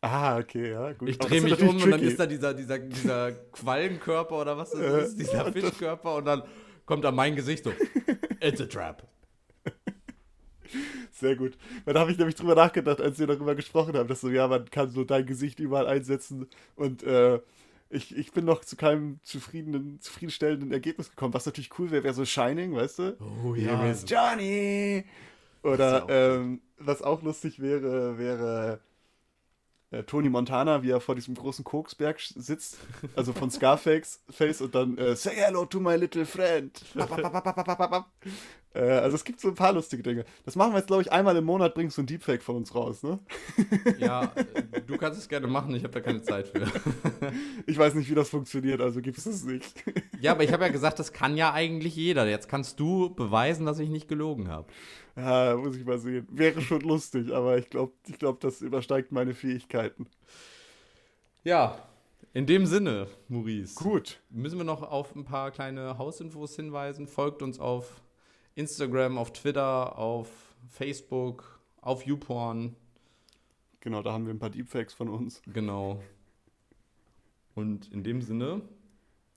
[0.00, 1.08] Ah, okay, ja, gut.
[1.10, 1.84] Ich drehe mich um tricky.
[1.84, 6.16] und dann ist da dieser, dieser, dieser Quallenkörper oder was das äh, ist, dieser Fischkörper
[6.16, 6.42] und dann
[6.86, 7.72] kommt da mein Gesicht so.
[8.40, 9.06] It's a Trap.
[11.12, 11.56] Sehr gut.
[11.86, 14.70] Da habe ich nämlich drüber nachgedacht, als wir darüber gesprochen haben, dass so, ja, man
[14.70, 17.40] kann so dein Gesicht überall einsetzen und äh,
[17.90, 21.34] ich, ich bin noch zu keinem zufriedenen, zufriedenstellenden Ergebnis gekommen.
[21.34, 23.16] Was natürlich cool wäre, wäre so Shining, weißt du?
[23.20, 23.80] Oh ja.
[23.82, 25.04] Hier ist Johnny!
[25.62, 28.80] Oder ähm, was auch lustig wäre, wäre
[29.90, 32.78] äh, Tony Montana, wie er vor diesem großen Koksberg sitzt,
[33.16, 36.78] also von Scarface Face und dann äh, Say hello to my little friend.
[38.74, 40.24] äh, also es gibt so ein paar lustige Dinge.
[40.44, 42.74] Das machen wir jetzt, glaube ich, einmal im Monat bringst du ein Deepfake von uns
[42.74, 43.20] raus, ne?
[43.98, 46.66] ja, äh, du kannst es gerne machen, ich habe da keine Zeit für.
[47.66, 49.72] ich weiß nicht, wie das funktioniert, also gibt es es nicht.
[50.20, 52.26] ja, aber ich habe ja gesagt, das kann ja eigentlich jeder.
[52.28, 54.66] Jetzt kannst du beweisen, dass ich nicht gelogen habe.
[55.16, 56.26] Ja, muss ich mal sehen.
[56.30, 60.06] Wäre schon lustig, aber ich glaube, ich glaub, das übersteigt meine Fähigkeiten.
[61.44, 61.78] Ja,
[62.32, 63.76] in dem Sinne, Maurice.
[63.76, 64.20] Gut.
[64.28, 67.06] Müssen wir noch auf ein paar kleine Hausinfos hinweisen.
[67.06, 68.02] Folgt uns auf
[68.54, 70.28] Instagram, auf Twitter, auf
[70.68, 72.76] Facebook, auf YouPorn.
[73.80, 75.42] Genau, da haben wir ein paar Deepfakes von uns.
[75.52, 76.02] Genau.
[77.54, 78.62] Und in dem Sinne.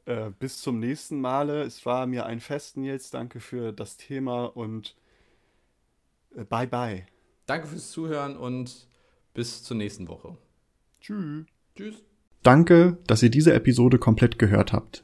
[0.05, 1.63] Äh, bis zum nächsten Male.
[1.63, 3.09] Es war mir ein Fest, Nils.
[3.09, 4.95] Danke für das Thema und
[6.35, 7.05] äh, bye bye.
[7.45, 8.87] Danke fürs Zuhören und
[9.33, 10.37] bis zur nächsten Woche.
[11.01, 11.45] Tschüss.
[11.75, 12.03] Tschüss.
[12.43, 15.03] Danke, dass ihr diese Episode komplett gehört habt.